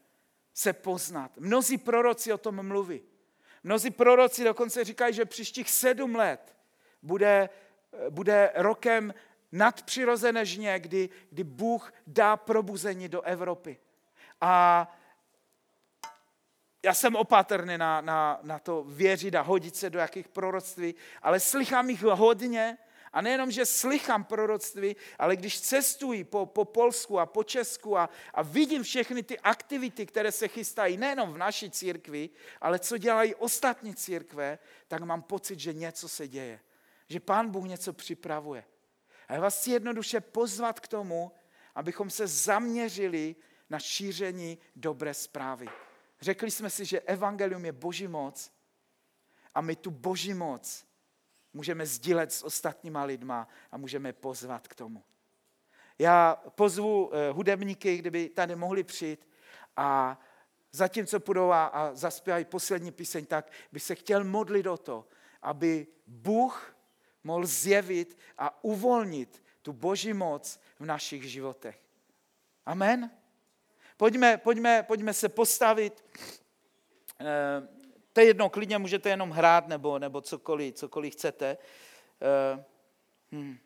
se 0.54 0.74
poznat. 0.74 1.32
Mnozí 1.38 1.78
proroci 1.78 2.34
o 2.34 2.38
tom 2.38 2.68
mluví. 2.68 3.02
Mnozí 3.64 3.92
proroci 3.92 4.44
dokonce 4.44 4.84
říkají, 4.84 5.14
že 5.14 5.26
příštích 5.26 5.70
sedm 5.70 6.16
let 6.16 6.56
bude, 7.02 7.50
bude 8.10 8.52
rokem 8.56 9.14
nadpřirozené 9.52 10.46
žně, 10.46 10.80
kdy, 10.80 11.10
kdy 11.30 11.44
Bůh 11.44 11.94
dá 12.08 12.38
probuzení 12.38 13.10
do 13.10 13.22
Evropy. 13.22 13.80
A 14.42 14.88
já 16.84 16.94
jsem 16.94 17.16
opatrný 17.16 17.78
na, 17.78 18.02
na, 18.02 18.40
na 18.44 18.60
to 18.60 18.84
věřit 18.84 19.36
a 19.36 19.42
hodit 19.42 19.76
se 19.76 19.90
do 19.90 20.00
jakých 20.00 20.28
proroctví, 20.28 20.96
ale 21.22 21.40
slychám 21.40 21.90
jich 21.90 22.04
hodně 22.04 22.78
a 23.14 23.22
nejenom, 23.22 23.52
že 23.52 23.66
slychám 23.66 24.24
proroctví, 24.24 24.96
ale 25.20 25.36
když 25.36 25.62
cestuji 25.62 26.24
po, 26.24 26.46
po 26.46 26.66
Polsku 26.66 27.20
a 27.20 27.26
po 27.26 27.44
Česku 27.44 27.98
a, 27.98 28.10
a 28.34 28.42
vidím 28.42 28.84
všechny 28.84 29.24
ty 29.24 29.40
aktivity, 29.40 30.06
které 30.06 30.32
se 30.32 30.48
chystají 30.48 30.98
nejenom 30.98 31.34
v 31.34 31.38
naší 31.38 31.72
církvi, 31.72 32.30
ale 32.62 32.80
co 32.80 32.98
dělají 32.98 33.36
ostatní 33.36 33.96
církve, 33.96 34.60
tak 34.88 35.04
mám 35.04 35.22
pocit, 35.22 35.60
že 35.60 35.74
něco 35.74 36.10
se 36.10 36.28
děje. 36.28 36.60
Že 37.10 37.20
Pán 37.20 37.50
Bůh 37.50 37.68
něco 37.68 37.94
připravuje. 37.94 38.64
A 39.28 39.34
já 39.34 39.40
vás 39.40 39.60
chci 39.60 39.72
jednoduše 39.72 40.22
pozvat 40.22 40.80
k 40.80 40.88
tomu, 40.88 41.32
abychom 41.76 42.10
se 42.10 42.28
zaměřili 42.28 43.36
na 43.70 43.80
šíření 43.80 44.58
dobré 44.76 45.14
zprávy. 45.14 45.70
Řekli 46.22 46.52
jsme 46.52 46.70
si, 46.70 46.86
že 46.86 47.00
evangelium 47.00 47.66
je 47.66 47.72
boží 47.72 48.08
moc 48.08 48.52
a 49.56 49.62
my 49.62 49.76
tu 49.76 49.92
boží 49.92 50.34
moc 50.34 50.91
můžeme 51.54 51.86
sdílet 51.86 52.32
s 52.32 52.44
ostatníma 52.44 53.04
lidma 53.04 53.48
a 53.72 53.78
můžeme 53.78 54.14
pozvat 54.14 54.68
k 54.68 54.76
tomu. 54.76 55.04
Já 56.00 56.36
pozvu 56.56 57.12
eh, 57.14 57.32
hudebníky, 57.32 57.98
kdyby 57.98 58.30
tady 58.30 58.56
mohli 58.56 58.84
přijít 58.84 59.28
a 59.78 60.20
zatímco 60.72 61.20
půjdou 61.20 61.52
a, 61.52 61.66
a 61.66 61.94
zaspívají 61.94 62.46
poslední 62.46 62.92
píseň, 62.92 63.26
tak 63.26 63.52
by 63.72 63.80
se 63.80 63.96
chtěl 63.96 64.24
modlit 64.24 64.68
o 64.68 64.78
to, 64.78 65.08
aby 65.42 65.88
Bůh 66.08 66.76
mohl 67.24 67.46
zjevit 67.46 68.18
a 68.38 68.64
uvolnit 68.64 69.44
tu 69.62 69.74
boží 69.74 70.14
moc 70.14 70.60
v 70.80 70.86
našich 70.86 71.32
životech. 71.32 71.80
Amen. 72.66 73.12
Pojďme, 73.98 74.38
pojďme, 74.38 74.84
pojďme 74.84 75.14
se 75.14 75.30
postavit. 75.30 76.04
To 78.14 78.20
je 78.20 78.26
jedno, 78.26 78.50
klidně 78.50 78.78
můžete 78.78 79.10
jenom 79.10 79.30
hrát 79.30 79.68
nebo, 79.68 80.00
nebo 80.00 80.22
cokoliv, 80.22 80.76
cokoliv 80.76 81.14
chcete. 81.14 81.58
Eh, 82.22 82.66
hmm. 83.32 83.58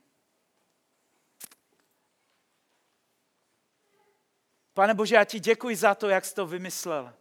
Pane 4.73 4.93
Bože, 4.93 5.15
já 5.15 5.23
ti 5.25 5.39
děkuji 5.39 5.75
za 5.75 5.95
to, 5.95 6.09
jak 6.09 6.25
jsi 6.25 6.35
to 6.35 6.47
vymyslel. 6.47 7.13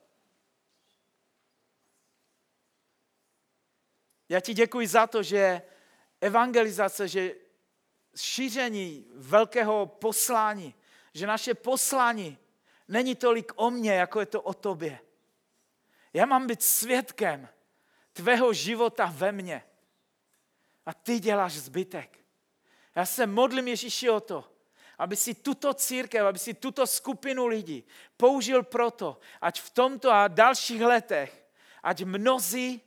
Já 4.29 4.41
ti 4.41 4.55
děkuji 4.55 4.87
za 4.87 5.07
to, 5.07 5.23
že 5.23 5.63
evangelizace, 6.21 7.09
že 7.09 7.35
šíření 8.17 9.07
velkého 9.15 9.87
poslání, 9.87 10.75
že 11.15 11.27
naše 11.27 11.55
poslání 11.55 12.39
není 12.89 13.15
tolik 13.15 13.53
o 13.57 13.71
mně, 13.71 13.95
jako 13.95 14.21
je 14.21 14.27
to 14.27 14.43
o 14.43 14.55
tobě. 14.55 15.04
Já 16.15 16.27
mám 16.27 16.47
být 16.47 16.63
svědkem 16.63 17.49
tvého 18.13 18.53
života 18.53 19.13
ve 19.15 19.33
mně. 19.33 19.63
A 20.87 20.95
ty 20.95 21.21
děláš 21.21 21.53
zbytek. 21.53 22.19
Já 22.95 23.07
se 23.07 23.27
modlím 23.27 23.69
Ježíši 23.69 24.11
o 24.11 24.21
to, 24.21 24.45
aby 24.99 25.17
si 25.17 25.35
tuto 25.35 25.75
církev, 25.75 26.27
aby 26.27 26.39
si 26.39 26.55
tuto 26.55 26.87
skupinu 26.87 27.47
lidí 27.47 27.85
použil 28.17 28.63
proto, 28.63 29.19
ať 29.41 29.61
v 29.61 29.71
tomto 29.71 30.11
a 30.11 30.29
dalších 30.29 30.83
letech, 30.83 31.47
ať 31.83 32.03
mnozí, 32.03 32.81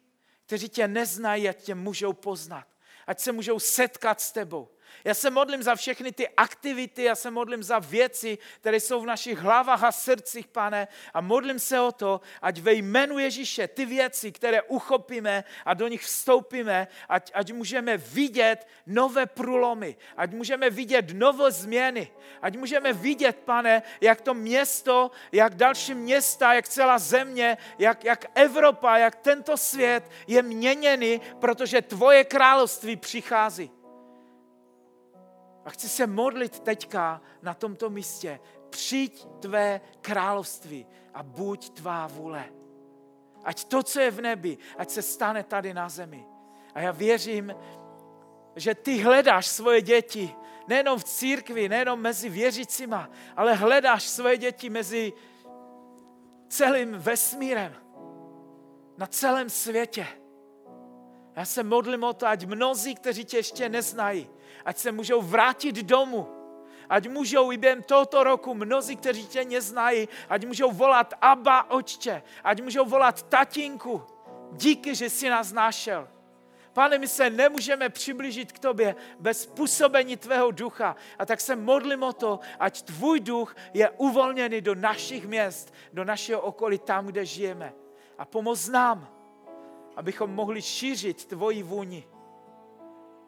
kteří 0.46 0.70
tě 0.70 0.88
neznají, 0.88 1.50
ať 1.50 1.58
tě 1.58 1.76
můžou 1.76 2.14
poznat. 2.14 2.68
Ať 3.08 3.20
se 3.20 3.32
můžou 3.32 3.60
setkat 3.60 4.22
s 4.22 4.32
tebou. 4.32 4.70
Já 5.04 5.14
se 5.14 5.30
modlím 5.30 5.64
za 5.64 5.76
všechny 5.76 6.12
ty 6.12 6.30
aktivity, 6.30 7.04
já 7.04 7.16
se 7.16 7.32
modlím 7.32 7.64
za 7.64 7.80
věci, 7.80 8.38
které 8.60 8.80
jsou 8.80 9.02
v 9.02 9.06
našich 9.06 9.40
hlavách 9.40 9.84
a 9.84 9.92
srdcích, 9.92 10.48
pane, 10.48 10.88
a 11.14 11.22
modlím 11.22 11.60
se 11.60 11.80
o 11.80 11.92
to, 11.92 12.22
ať 12.42 12.60
ve 12.60 12.74
jménu 12.74 13.20
Ježíše 13.20 13.68
ty 13.68 13.86
věci, 13.86 14.32
které 14.32 14.62
uchopíme 14.62 15.44
a 15.66 15.74
do 15.74 15.88
nich 15.88 16.02
vstoupíme, 16.02 16.88
ať, 17.10 17.32
ať 17.34 17.52
můžeme 17.52 17.98
vidět 17.98 18.68
nové 18.88 19.26
průlomy, 19.26 19.96
ať 20.18 20.32
můžeme 20.32 20.70
vidět 20.70 21.06
nové 21.14 21.52
změny, 21.52 22.12
ať 22.42 22.58
můžeme 22.58 22.94
vidět, 22.94 23.38
pane, 23.46 23.82
jak 24.02 24.22
to 24.22 24.34
město, 24.34 25.12
jak 25.32 25.56
další 25.56 25.94
města, 25.94 26.54
jak 26.54 26.68
celá 26.68 27.00
země, 27.00 27.58
jak, 27.80 28.04
jak 28.04 28.26
Evropa, 28.36 28.98
jak 28.98 29.16
tento 29.16 29.58
svět 29.58 30.04
je 30.28 30.42
měněný, 30.42 31.22
protože 31.40 31.82
tvoje 31.82 32.24
království 32.24 32.96
přichází. 32.96 33.77
A 35.68 35.70
chci 35.70 35.90
se 35.90 36.08
modlit 36.08 36.60
teďka 36.60 37.22
na 37.42 37.54
tomto 37.54 37.90
místě. 37.90 38.40
Přijď 38.70 39.28
tvé 39.40 39.82
království 40.02 40.88
a 41.14 41.24
buď 41.24 41.70
tvá 41.70 42.08
vůle. 42.08 42.46
Ať 43.44 43.64
to, 43.64 43.84
co 43.84 44.00
je 44.00 44.12
v 44.12 44.22
nebi, 44.22 44.58
ať 44.78 44.90
se 44.90 45.02
stane 45.02 45.44
tady 45.44 45.74
na 45.74 45.90
zemi. 45.90 46.26
A 46.74 46.82
já 46.82 46.92
věřím, 46.92 47.56
že 48.56 48.76
ty 48.76 48.98
hledáš 48.98 49.48
svoje 49.48 49.82
děti 49.82 50.36
nejenom 50.68 51.00
v 51.00 51.04
církvi, 51.04 51.70
nejenom 51.70 52.02
mezi 52.02 52.30
věřícíma, 52.30 53.10
ale 53.36 53.54
hledáš 53.54 54.04
své 54.04 54.38
děti 54.38 54.70
mezi 54.70 55.14
celým 56.50 56.92
vesmírem, 56.92 57.76
na 58.98 59.08
celém 59.08 59.50
světě. 59.50 60.08
Já 61.38 61.46
se 61.46 61.64
modlím 61.64 62.04
o 62.04 62.14
to, 62.14 62.28
ať 62.28 62.46
mnozí, 62.46 62.96
kteří 62.96 63.26
tě 63.26 63.38
ještě 63.38 63.70
neznají, 63.70 64.30
ať 64.66 64.78
se 64.78 64.92
můžou 64.92 65.22
vrátit 65.22 65.76
domů, 65.76 66.28
ať 66.90 67.10
můžou 67.10 67.52
i 67.52 67.58
během 67.58 67.84
tohoto 67.84 68.24
roku 68.24 68.54
mnozí, 68.54 68.96
kteří 68.96 69.28
tě 69.28 69.46
neznají, 69.46 70.10
ať 70.30 70.46
můžou 70.46 70.72
volat 70.72 71.14
Abba, 71.22 71.70
očče, 71.70 72.24
ať 72.44 72.62
můžou 72.62 72.86
volat 72.86 73.22
tatínku, 73.22 74.04
díky, 74.52 74.96
že 74.96 75.10
jsi 75.10 75.30
nás 75.30 75.52
našel. 75.52 76.08
Pane, 76.74 76.98
my 76.98 77.08
se 77.08 77.30
nemůžeme 77.30 77.90
přiblížit 77.90 78.52
k 78.52 78.60
tobě 78.60 78.96
bez 79.20 79.46
působení 79.46 80.18
tvého 80.18 80.52
ducha. 80.52 80.96
A 81.20 81.26
tak 81.26 81.42
se 81.42 81.56
modlím 81.56 82.04
o 82.04 82.14
to, 82.14 82.40
ať 82.60 82.82
tvůj 82.82 83.20
duch 83.20 83.56
je 83.74 83.90
uvolněný 83.90 84.62
do 84.62 84.76
našich 84.76 85.28
měst, 85.28 85.74
do 85.94 86.04
našeho 86.06 86.42
okolí, 86.42 86.80
tam, 86.80 87.06
kde 87.06 87.26
žijeme. 87.26 87.74
A 88.18 88.26
pomoz 88.26 88.68
nám, 88.68 89.17
abychom 89.98 90.32
mohli 90.32 90.62
šířit 90.62 91.26
tvoji 91.26 91.64
vůni. 91.64 92.08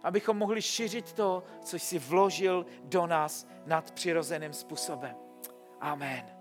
Abychom 0.03 0.37
mohli 0.37 0.61
šířit 0.61 1.13
to, 1.13 1.43
co 1.61 1.79
jsi 1.79 1.99
vložil 1.99 2.65
do 2.83 3.07
nás 3.07 3.47
nadpřirozeným 3.65 4.53
způsobem. 4.53 5.15
Amen. 5.81 6.38